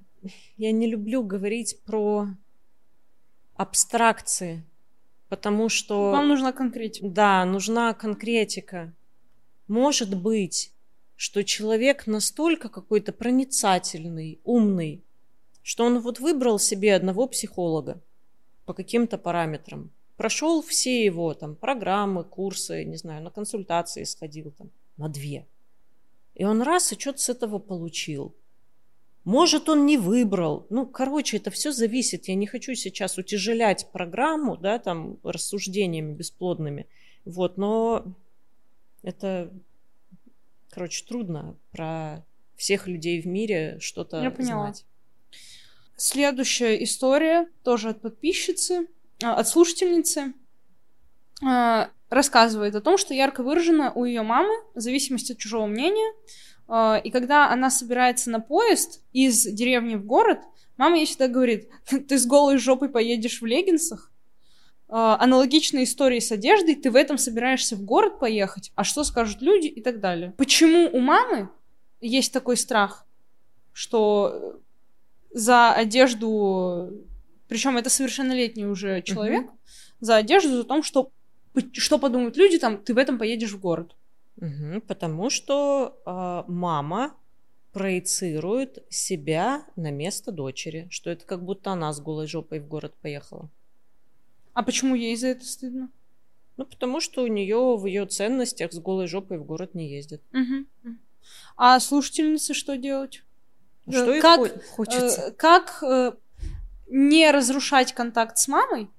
[0.59, 2.28] я не люблю говорить про
[3.54, 4.64] абстракции,
[5.32, 6.10] потому что...
[6.10, 7.09] Вам нужна конкретика.
[7.09, 8.92] Да, нужна конкретика.
[9.66, 10.74] Может быть,
[11.16, 15.02] что человек настолько какой-то проницательный, умный,
[15.62, 18.02] что он вот выбрал себе одного психолога
[18.66, 24.70] по каким-то параметрам прошел все его там программы, курсы, не знаю, на консультации сходил там
[24.98, 25.46] на две.
[26.34, 28.34] И он раз и что-то с этого получил.
[29.24, 30.66] Может, он не выбрал.
[30.68, 32.26] Ну, короче, это все зависит.
[32.26, 36.86] Я не хочу сейчас утяжелять программу, да, там, рассуждениями бесплодными.
[37.24, 38.04] Вот, но
[39.02, 39.52] это,
[40.70, 42.24] короче, трудно про
[42.56, 44.66] всех людей в мире что-то Я поняла.
[44.66, 44.84] знать.
[45.96, 48.88] Следующая история тоже от подписчицы.
[49.22, 50.32] А, от слушательницы
[51.44, 56.12] а, рассказывает о том, что ярко выражено у ее мамы зависимость от чужого мнения.
[56.74, 60.38] А, и когда она собирается на поезд из деревни в город,
[60.78, 61.68] мама ей всегда говорит,
[62.08, 64.10] ты с голой жопой поедешь в леггинсах.
[64.88, 69.66] Аналогичные истории с одеждой, ты в этом собираешься в город поехать, а что скажут люди
[69.66, 70.34] и так далее.
[70.38, 71.50] Почему у мамы
[72.00, 73.06] есть такой страх,
[73.72, 74.60] что
[75.30, 77.04] за одежду
[77.48, 79.58] причем это совершеннолетний уже человек, угу.
[80.00, 81.10] за одежду, за том, что,
[81.74, 83.94] что подумают люди, там, ты в этом поедешь в город.
[84.36, 87.14] Угу, потому что э, мама
[87.72, 92.94] проецирует себя на место дочери, что это как будто она с голой жопой в город
[93.00, 93.48] поехала.
[94.52, 95.90] А почему ей за это стыдно?
[96.59, 100.22] Ну, потому что у нее в ее ценностях с голой жопой в город не ездит.
[100.32, 100.96] Угу.
[101.56, 103.22] А слушательницы что делать?
[103.88, 105.28] Что как, их хочется?
[105.28, 106.12] Э, как э,
[106.88, 108.90] не разрушать контакт с мамой,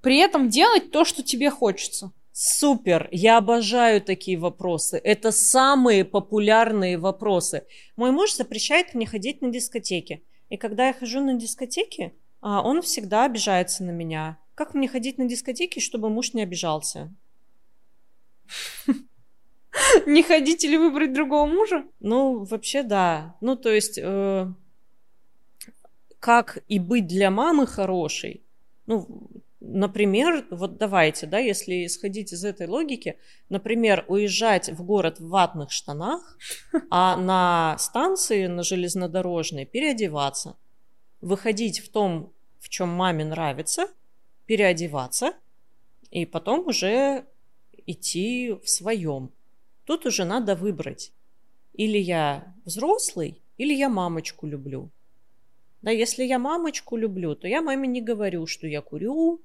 [0.00, 2.12] при этом делать то, что тебе хочется.
[2.44, 3.08] Супер!
[3.12, 5.00] Я обожаю такие вопросы.
[5.04, 7.64] Это самые популярные вопросы.
[7.94, 10.24] Мой муж запрещает мне ходить на дискотеки.
[10.48, 14.38] И когда я хожу на дискотеки, а, он всегда обижается на меня.
[14.56, 17.14] Как мне ходить на дискотеки, чтобы муж не обижался?
[20.06, 21.84] Не ходить или выбрать другого мужа?
[22.00, 23.36] Ну, вообще да.
[23.40, 24.52] Ну, то есть, э,
[26.18, 28.42] как и быть для мамы хорошей.
[28.86, 29.30] Ну,
[29.64, 33.18] например, вот давайте, да, если исходить из этой логики,
[33.48, 36.36] например, уезжать в город в ватных штанах,
[36.90, 40.56] а на станции, на железнодорожной переодеваться,
[41.20, 43.86] выходить в том, в чем маме нравится,
[44.46, 45.34] переодеваться,
[46.10, 47.24] и потом уже
[47.86, 49.30] идти в своем.
[49.84, 51.12] Тут уже надо выбрать.
[51.74, 54.90] Или я взрослый, или я мамочку люблю.
[55.80, 59.40] Да, если я мамочку люблю, то я маме не говорю, что я курю,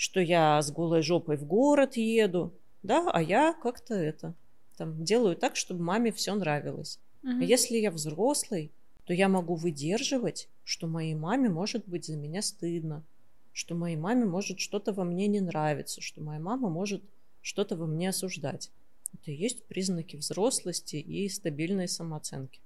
[0.00, 4.34] что я с голой жопой в город еду, да, а я как-то это
[4.78, 6.98] там делаю так, чтобы маме все нравилось.
[7.22, 7.32] Угу.
[7.32, 8.72] А если я взрослый,
[9.04, 13.04] то я могу выдерживать, что моей маме может быть за меня стыдно,
[13.52, 17.02] что моей маме может что-то во мне не нравиться, что моя мама может
[17.42, 18.70] что-то во мне осуждать.
[19.12, 22.62] Это и есть признаки взрослости и стабильной самооценки.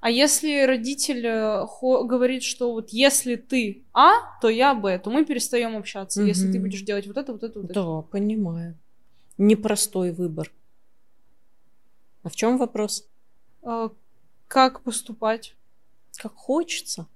[0.00, 5.24] А если родитель э, говорит, что вот если ты А, то я Б, то мы
[5.24, 6.28] перестаем общаться, угу.
[6.28, 7.82] если ты будешь делать вот это, вот это, вот это.
[7.82, 8.76] Да, понимаю.
[9.38, 10.52] Непростой выбор.
[12.22, 13.08] А в чем вопрос?
[13.62, 13.90] А,
[14.48, 15.54] как поступать?
[16.16, 17.06] Как хочется.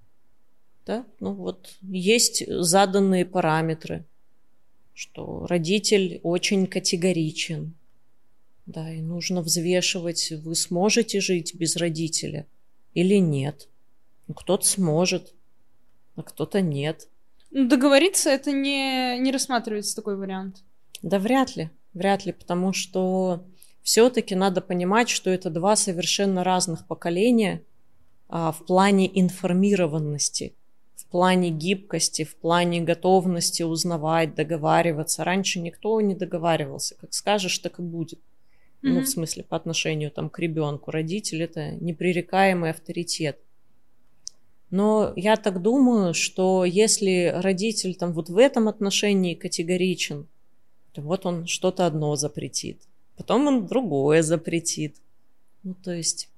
[0.86, 1.04] Да?
[1.20, 4.04] Ну вот есть заданные параметры,
[4.94, 7.74] что родитель очень категоричен,
[8.66, 12.46] да, и нужно взвешивать, вы сможете жить без родителя
[12.94, 13.68] или нет.
[14.26, 15.34] Ну, кто-то сможет,
[16.16, 17.08] а кто-то нет.
[17.52, 20.64] Ну, договориться это не, не рассматривается такой вариант.
[21.02, 23.44] Да вряд ли, вряд ли, потому что
[23.82, 27.62] все-таки надо понимать, что это два совершенно разных поколения,
[28.28, 30.56] а, в плане информированности,
[30.96, 35.22] в плане гибкости, в плане готовности узнавать, договариваться.
[35.22, 36.96] Раньше никто не договаривался.
[36.96, 38.18] Как скажешь, так и будет.
[38.82, 38.92] Mm-hmm.
[38.92, 40.90] Ну, в смысле, по отношению там, к ребенку.
[40.90, 43.38] Родитель это непререкаемый авторитет.
[44.70, 50.26] Но я так думаю, что если родитель там вот в этом отношении категоричен,
[50.92, 52.80] то вот он что-то одно запретит,
[53.16, 54.96] потом он другое запретит.
[55.62, 56.28] Ну, то есть,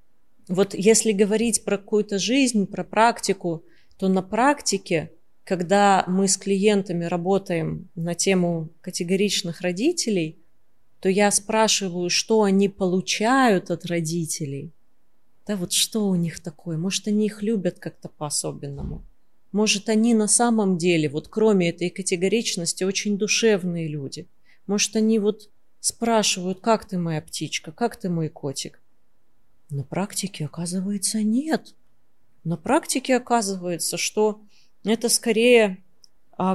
[0.47, 3.63] вот если говорить про какую-то жизнь, про практику,
[3.97, 5.11] то на практике,
[5.43, 10.38] когда мы с клиентами работаем на тему категоричных родителей,
[11.01, 14.71] то я спрашиваю, что они получают от родителей–
[15.49, 16.77] да, вот что у них такое?
[16.77, 19.03] Может, они их любят как-то по-особенному?
[19.51, 24.27] Может, они на самом деле, вот кроме этой категоричности, очень душевные люди?
[24.67, 25.49] Может, они вот
[25.79, 28.79] спрашивают, как ты моя птичка, как ты мой котик?
[29.71, 31.73] На практике, оказывается, нет.
[32.43, 34.41] На практике оказывается, что
[34.83, 35.83] это скорее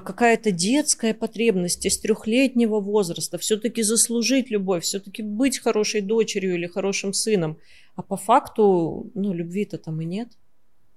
[0.00, 7.12] какая-то детская потребность из трехлетнего возраста, все-таки заслужить любовь, все-таки быть хорошей дочерью или хорошим
[7.12, 7.58] сыном.
[7.94, 10.28] А по факту, ну, любви-то там и нет.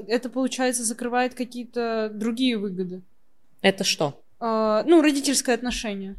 [0.07, 3.01] Это, получается, закрывает какие-то другие выгоды.
[3.61, 4.23] Это что?
[4.39, 6.15] А, ну, родительское отношение.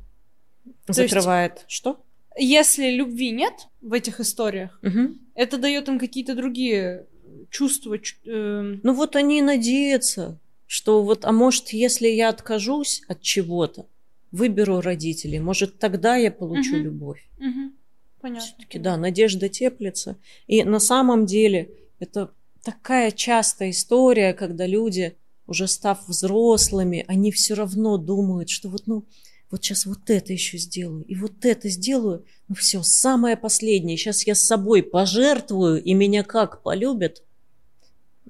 [0.87, 2.05] Закрывает есть, что?
[2.37, 5.17] Если любви нет в этих историях, угу.
[5.35, 7.07] это дает им какие-то другие
[7.51, 7.97] чувства.
[8.27, 8.77] Э...
[8.83, 10.39] Ну вот они надеются,
[10.69, 13.87] что вот, а может, если я откажусь от чего-то,
[14.31, 16.85] выберу родителей, может, тогда я получу угу.
[16.85, 17.29] любовь.
[17.39, 17.73] Угу.
[18.21, 18.47] Понятно.
[18.47, 20.19] Все-таки, да, надежда теплится.
[20.47, 22.31] И на самом деле это
[22.63, 25.17] такая частая история, когда люди,
[25.47, 29.07] уже став взрослыми, они все равно думают, что вот, ну,
[29.51, 34.27] вот сейчас вот это еще сделаю, и вот это сделаю, ну все, самое последнее, сейчас
[34.27, 37.23] я с собой пожертвую, и меня как, полюбят?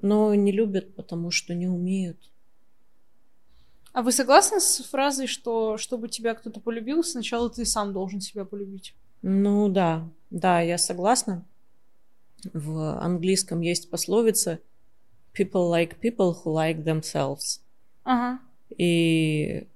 [0.01, 2.28] Но не любят, потому что не умеют.
[3.99, 8.45] А вы согласны с фразой, что чтобы тебя кто-то полюбил, сначала ты сам должен себя
[8.45, 8.95] полюбить?
[9.21, 11.45] Ну да, да, я согласна.
[12.53, 14.61] В английском есть пословица
[15.37, 17.59] people like people who like themselves.
[18.05, 18.39] Ага.
[18.77, 19.67] И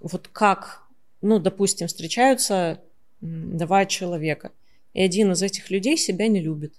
[0.00, 0.82] вот как,
[1.22, 2.82] ну, допустим, встречаются
[3.20, 4.50] два человека,
[4.92, 6.74] и один из этих людей себя не любит.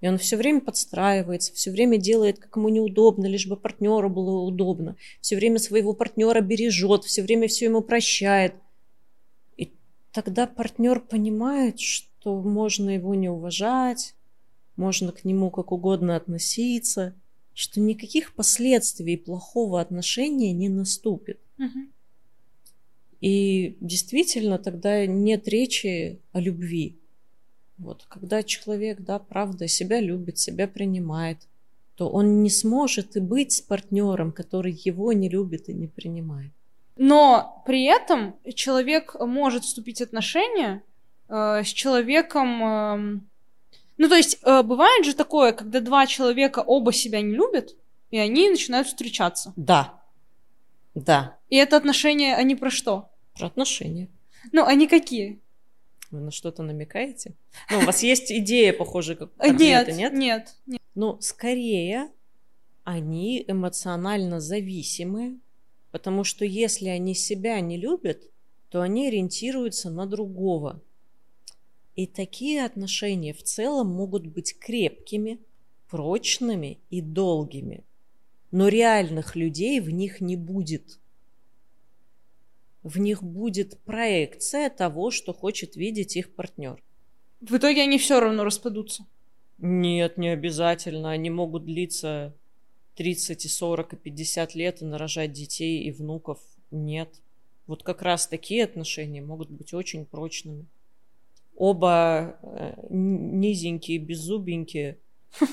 [0.00, 4.40] И он все время подстраивается, все время делает, как ему неудобно, лишь бы партнеру было
[4.40, 4.96] удобно.
[5.20, 8.54] Все время своего партнера бережет, все время все ему прощает–
[10.12, 14.14] тогда партнер понимает, что можно его не уважать,
[14.76, 17.14] можно к нему как угодно относиться,
[17.54, 21.40] что никаких последствий плохого отношения не наступит.
[21.58, 21.78] Угу.
[23.20, 26.99] И действительно тогда нет речи о любви.
[27.80, 31.38] Вот, когда человек, да, правда, себя любит, себя принимает,
[31.96, 36.52] то он не сможет и быть с партнером, который его не любит и не принимает.
[36.96, 40.82] Но при этом человек может вступить в отношения
[41.28, 42.62] э, с человеком...
[42.62, 43.20] Э,
[43.96, 47.74] ну, то есть, э, бывает же такое, когда два человека оба себя не любят,
[48.10, 49.54] и они начинают встречаться.
[49.56, 50.00] Да.
[50.94, 51.38] Да.
[51.48, 53.08] И это отношения, они про что?
[53.38, 54.08] Про отношения.
[54.52, 55.40] Ну, они какие?
[56.10, 57.34] Вы на что-то намекаете?
[57.70, 60.12] Ну, у вас есть идея, похоже, как нет, нет?
[60.12, 60.80] Нет, нет.
[60.94, 62.10] Ну, скорее,
[62.84, 65.38] они эмоционально зависимы
[65.90, 68.30] Потому что если они себя не любят,
[68.68, 70.80] то они ориентируются на другого.
[71.96, 75.40] И такие отношения в целом могут быть крепкими,
[75.88, 77.84] прочными и долгими.
[78.52, 80.99] Но реальных людей в них не будет.
[82.82, 86.82] В них будет проекция того, что хочет видеть их партнер.
[87.40, 89.06] В итоге они все равно распадутся.
[89.58, 91.10] Нет, не обязательно.
[91.10, 92.34] Они могут длиться
[92.96, 96.38] 30 и 40 и 50 лет и нарожать детей и внуков
[96.70, 97.20] нет.
[97.66, 100.66] Вот как раз такие отношения могут быть очень прочными.
[101.54, 104.98] Оба э, низенькие, беззубенькие,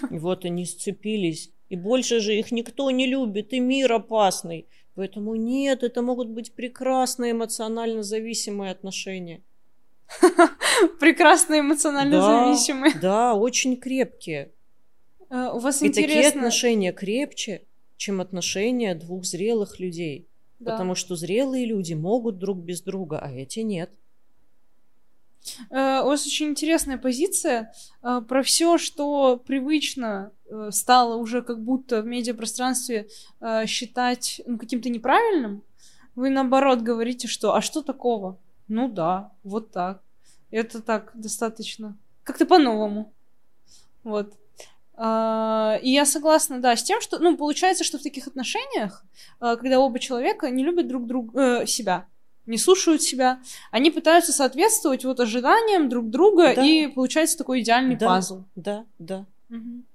[0.09, 1.51] и вот они сцепились.
[1.69, 4.67] И больше же их никто не любит, и мир опасный.
[4.97, 9.43] Поэтому нет, это могут быть прекрасные эмоционально зависимые отношения.
[10.99, 12.95] Прекрасные эмоционально зависимые.
[12.99, 14.51] Да, очень крепкие.
[15.29, 17.61] Э, у вас и такие отношения крепче,
[17.95, 20.27] чем отношения двух зрелых людей.
[20.57, 23.91] Потому что зрелые люди могут друг без друга, а эти нет.
[25.69, 30.31] Э, у вас очень интересная позиция э, про все, что привычно
[30.69, 33.09] стало уже как будто в медиапространстве
[33.65, 35.61] считать ну, каким-то неправильным.
[36.15, 38.39] Вы наоборот говорите, что а что такого?
[38.69, 40.01] Ну да, вот так.
[40.49, 41.97] Это так достаточно.
[42.23, 43.11] Как-то по-новому.
[44.05, 44.35] Вот.
[44.95, 49.03] А, и я согласна, да, с тем, что, ну, получается, что в таких отношениях,
[49.39, 52.07] когда оба человека не любят друг друга, э, себя,
[52.47, 53.39] не слушают себя,
[53.71, 56.65] они пытаются соответствовать вот ожиданиям друг друга, Да.
[56.65, 58.07] и получается такой идеальный Да.
[58.07, 58.43] пазл.
[58.55, 59.25] Да, да.
[59.49, 59.85] Мгм.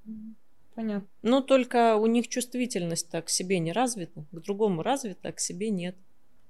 [0.74, 1.06] Понятно.
[1.22, 5.70] Но только у них чувствительность-то к себе не развита, к другому развита, а к себе
[5.70, 5.96] нет.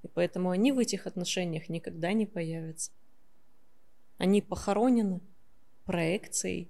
[0.02, 2.90] И поэтому они в этих отношениях никогда не появятся.
[4.18, 5.20] Они похоронены
[5.84, 6.68] проекцией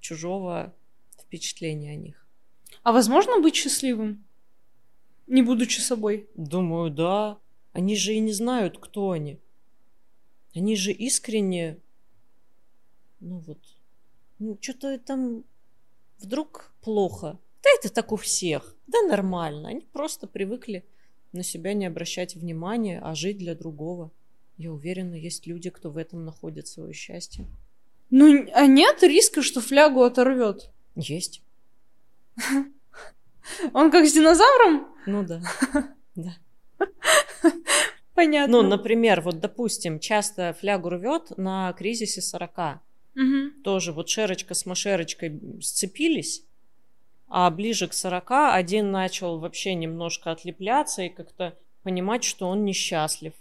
[0.00, 0.74] чужого
[1.20, 2.26] впечатления о них.
[2.82, 4.24] А возможно быть счастливым,
[5.26, 6.28] не будучи собой?
[6.34, 7.38] Думаю, да.
[7.78, 9.38] Они же и не знают, кто они.
[10.52, 11.78] Они же искренне,
[13.20, 13.60] ну вот,
[14.40, 15.44] ну что-то там
[16.18, 17.38] вдруг плохо.
[17.62, 18.74] Да это так у всех.
[18.88, 19.68] Да нормально.
[19.68, 20.84] Они просто привыкли
[21.30, 24.10] на себя не обращать внимания, а жить для другого.
[24.56, 27.46] Я уверена, есть люди, кто в этом находит свое счастье.
[28.10, 30.72] Ну, а нет риска, что флягу оторвет?
[30.96, 31.44] Есть.
[33.72, 34.88] Он как с динозавром?
[35.06, 35.40] Ну да.
[36.16, 36.36] Да.
[38.14, 38.62] Понятно.
[38.62, 42.80] Ну, например, вот, допустим, часто флягу рвет на кризисе 40.
[43.14, 43.62] Мгм.
[43.64, 46.44] тоже вот Шерочка с Машерочкой сцепились,
[47.26, 53.32] а ближе к 40 один начал вообще немножко отлепляться и как-то понимать, что он несчастлив.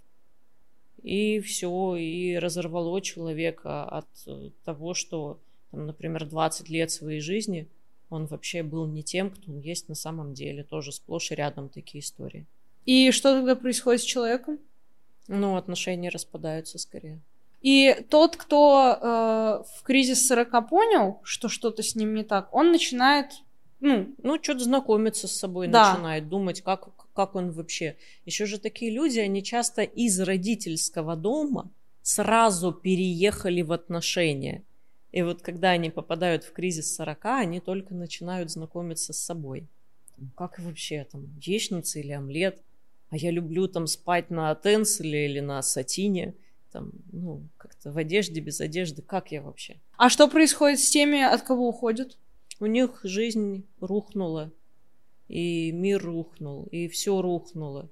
[1.04, 7.68] И все, и разорвало человека от э, того, что, там, например, 20 лет своей жизни
[8.10, 10.64] он вообще был не тем, кто он есть на самом деле.
[10.64, 12.46] Тоже сплошь и рядом такие истории.
[12.88, 14.60] И что тогда происходит с человеком?
[15.28, 17.20] Ну, отношения распадаются скорее.
[17.62, 22.72] И тот, кто э, в кризис 40 понял, что что-то с ним не так, он
[22.72, 23.32] начинает,
[23.82, 25.92] ну, Ну, что-то знакомиться с собой Да.
[25.92, 27.98] начинает, думать, как, как он вообще.
[28.26, 31.70] Еще же такие люди, они часто из родительского дома
[32.04, 34.64] сразу переехали в отношения.
[35.12, 39.68] И вот когда они попадают в кризис 40, они только начинают знакомиться с собой.
[40.36, 42.62] Как вообще там, яичница или омлет?
[43.10, 46.36] А я люблю там спать на тенселе или на сатине.
[46.72, 49.02] Там, ну, как-то в одежде, без одежды.
[49.02, 49.78] Как я вообще?
[49.98, 52.18] а что происходит с теми, от кого уходят?
[52.60, 54.52] У них жизнь рухнула,
[55.28, 57.90] и мир рухнул, и все рухнуло.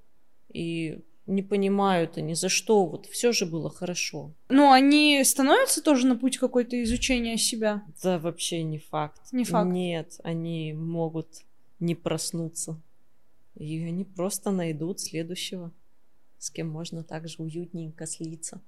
[0.52, 2.86] И не понимают они, за что.
[2.86, 4.32] Вот все же было хорошо.
[4.50, 7.84] Ну, они становятся тоже на путь какой-то изучения себя.
[8.04, 9.22] Да вообще не факт.
[9.32, 9.70] Не факт.
[9.70, 11.28] Нет, они могут
[11.80, 12.80] не проснуться.
[13.56, 15.72] И они просто найдут следующего,
[16.38, 18.62] с кем можно также уютненько слиться.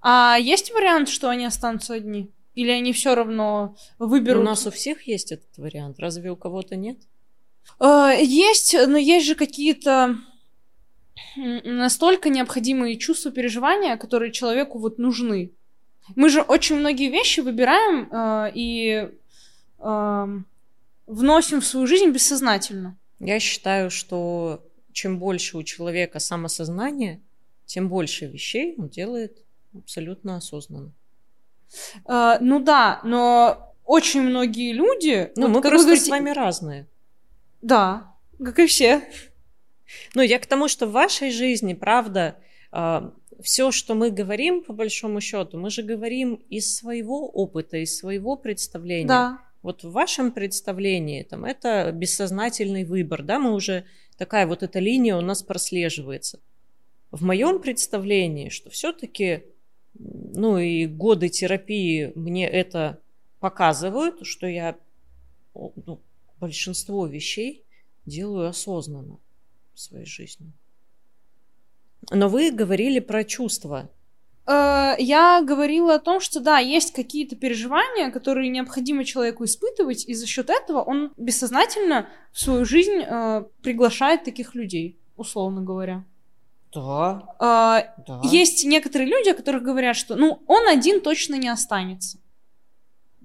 [0.00, 2.30] А есть вариант, что они останутся одни?
[2.54, 4.42] Или они все равно выберут?
[4.42, 6.00] У нас у всех есть этот вариант.
[6.00, 6.98] Разве у кого-то нет?
[7.80, 10.18] Э, Есть, но есть же какие-то
[11.36, 15.52] настолько необходимые чувства, переживания, которые человеку вот нужны.
[16.16, 19.08] Мы же очень многие вещи выбираем э, и
[19.78, 20.46] эм,
[21.06, 22.98] вносим в свою жизнь бессознательно.
[23.26, 27.20] Я считаю, что чем больше у человека самосознания,
[27.66, 29.44] тем больше вещей он делает
[29.74, 30.92] абсолютно осознанно.
[32.06, 35.32] Э, ну да, но очень многие люди...
[35.36, 36.86] Ну, вот мы как просто говорите- с вами разные.
[37.62, 39.02] Да, как и все.
[40.14, 42.36] Ну, я к тому, что в вашей жизни, правда,
[43.42, 48.36] все, что мы говорим, по большому счету, мы же говорим из своего опыта, из своего
[48.36, 49.08] представления.
[49.08, 49.38] Да.
[49.62, 53.84] Вот в вашем представлении там это бессознательный выбор, да, мы уже
[54.16, 56.40] такая вот эта линия у нас прослеживается.
[57.10, 59.44] В моем представлении, что все-таки,
[59.94, 63.00] ну и годы терапии мне это
[63.38, 64.76] показывают, что я
[65.54, 66.00] ну,
[66.40, 67.64] большинство вещей
[68.06, 69.18] делаю осознанно
[69.74, 70.52] в своей жизни.
[72.10, 73.90] Но вы говорили про чувства.
[74.46, 80.14] Э, Я говорила о том, что да, есть какие-то переживания, которые необходимо человеку испытывать, и
[80.14, 86.04] за счет этого он бессознательно в свою жизнь э, приглашает таких людей, условно говоря.
[86.74, 88.20] Да, Э, да.
[88.24, 92.18] Есть некоторые люди, о которых говорят, что ну он один точно не останется.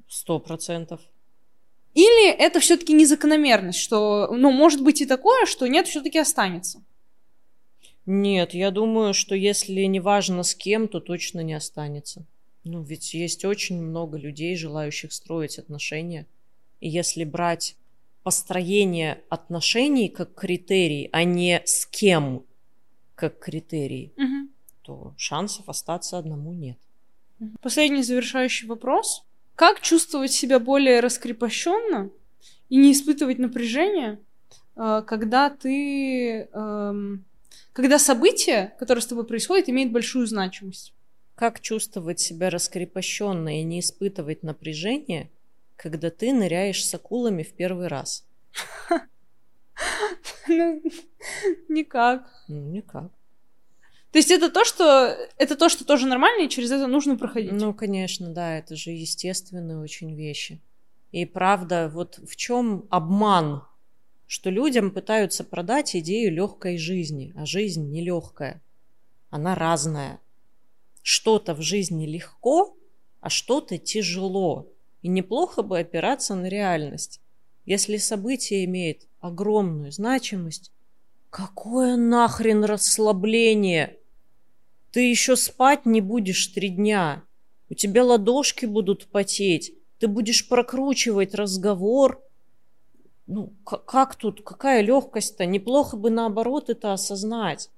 [0.07, 1.01] Сто процентов.
[1.93, 6.83] Или это все-таки незакономерность, что ну может быть и такое, что нет, все-таки останется.
[8.07, 12.25] Нет, я думаю, что если не важно с кем, то точно не останется.
[12.63, 16.25] Ну, ведь есть очень много людей, желающих строить отношения.
[16.79, 17.75] И если брать
[18.23, 22.45] построение отношений как критерий, а не с кем
[23.15, 24.49] как критерий, Мгм.
[24.83, 26.77] то шансов остаться одному нет.
[27.61, 29.23] Последний завершающий вопрос.
[29.55, 32.09] Как чувствовать себя более раскрепощенно
[32.69, 34.19] и не испытывать напряжения,
[34.77, 37.25] э, когда ты, эм,
[37.73, 40.93] когда событие, которое с тобой происходит, имеет большую значимость?
[41.35, 45.29] Как чувствовать себя раскрепощенно и не испытывать напряжения,
[45.75, 48.25] когда ты ныряешь с акулами в первый раз?
[50.47, 50.81] Ну,
[51.67, 52.27] никак.
[52.47, 53.11] Ну, никак.
[54.11, 57.51] То есть это то, что это то, что тоже нормально, и через это нужно проходить.
[57.51, 60.61] Ну, конечно, да, это же естественные очень вещи.
[61.11, 63.63] И правда, вот в чем обман,
[64.27, 68.61] что людям пытаются продать идею легкой жизни, а жизнь нелегкая.
[69.29, 70.19] Она разная.
[71.01, 72.77] Что-то в жизни легко,
[73.21, 74.67] а что-то тяжело.
[75.01, 77.21] И неплохо бы опираться на реальность.
[77.65, 80.71] Если событие имеет огромную значимость,
[81.29, 83.97] какое нахрен расслабление?
[84.91, 87.23] Ты еще спать не будешь три дня.
[87.69, 89.73] У тебя ладошки будут потеть.
[89.99, 92.21] Ты будешь прокручивать разговор.
[93.27, 95.45] Ну, как тут, какая легкость-то?
[95.45, 97.69] Неплохо бы наоборот это осознать,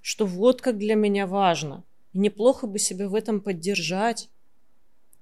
[0.00, 1.84] что вот как для меня важно.
[2.14, 4.30] И неплохо бы себя в этом поддержать,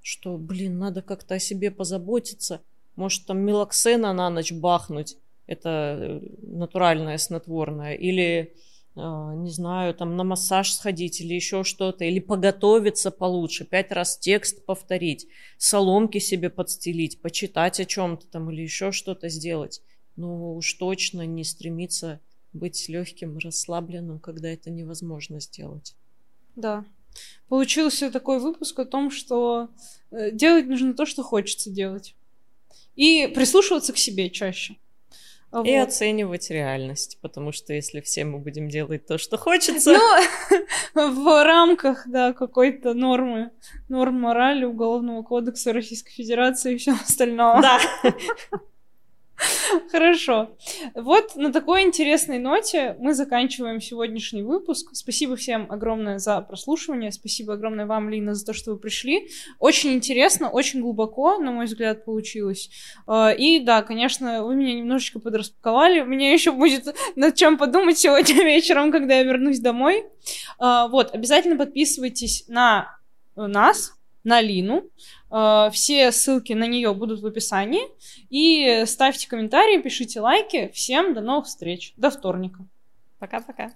[0.01, 2.63] что, блин, надо как-то о себе позаботиться.
[2.95, 5.17] Может, там мелоксена на ночь бахнуть,
[5.47, 5.69] это
[6.01, 8.55] э, натуральное снотворное, или
[8.99, 14.65] не знаю, там на массаж сходить или еще что-то, или поготовиться получше, пять раз текст
[14.67, 19.83] повторить, соломки себе подстелить, почитать о чем-то там или еще что-то сделать.
[20.17, 22.21] Ну уж точно не стремиться
[22.53, 25.95] быть легким, расслабленным, когда это невозможно сделать.
[26.57, 26.85] Да.
[27.49, 29.69] Получился такой выпуск о том, что
[30.11, 32.15] э, делать нужно то, что хочется делать.
[32.97, 34.77] И прислушиваться к себе чаще.
[35.51, 35.67] Вот.
[35.67, 39.93] И оценивать реальность, потому что если все мы будем делать то, что хочется...
[40.95, 43.51] Ну, в рамках, да, какой-то нормы,
[43.89, 47.63] норм морали Уголовного кодекса Российской Федерации и все остальное.
[47.63, 47.81] Да.
[49.91, 50.57] Хорошо.
[50.95, 54.91] Вот на такой интересной ноте мы заканчиваем сегодняшний выпуск.
[54.93, 57.13] Спасибо всем огромное за прослушивание.
[57.13, 59.29] Спасибо огромное вам, Лина, за то, что вы пришли.
[59.59, 62.71] Очень интересно, очень глубоко, на мой взгляд, получилось.
[63.07, 66.01] А, и да, конечно, вы меня немножечко подраспаковали.
[66.01, 70.07] У меня еще будет над чем подумать сегодня вечером, когда я вернусь домой.
[70.59, 72.99] А, вот, обязательно подписывайтесь на
[73.37, 73.93] нас,
[74.25, 74.85] на Лину.
[75.31, 77.83] Э, все ссылки на нее будут в описании.
[78.31, 80.71] И ставьте комментарии, пишите лайки.
[80.75, 81.95] Всем до новых встреч.
[81.97, 82.65] До вторника.
[83.19, 83.73] Пока-пока.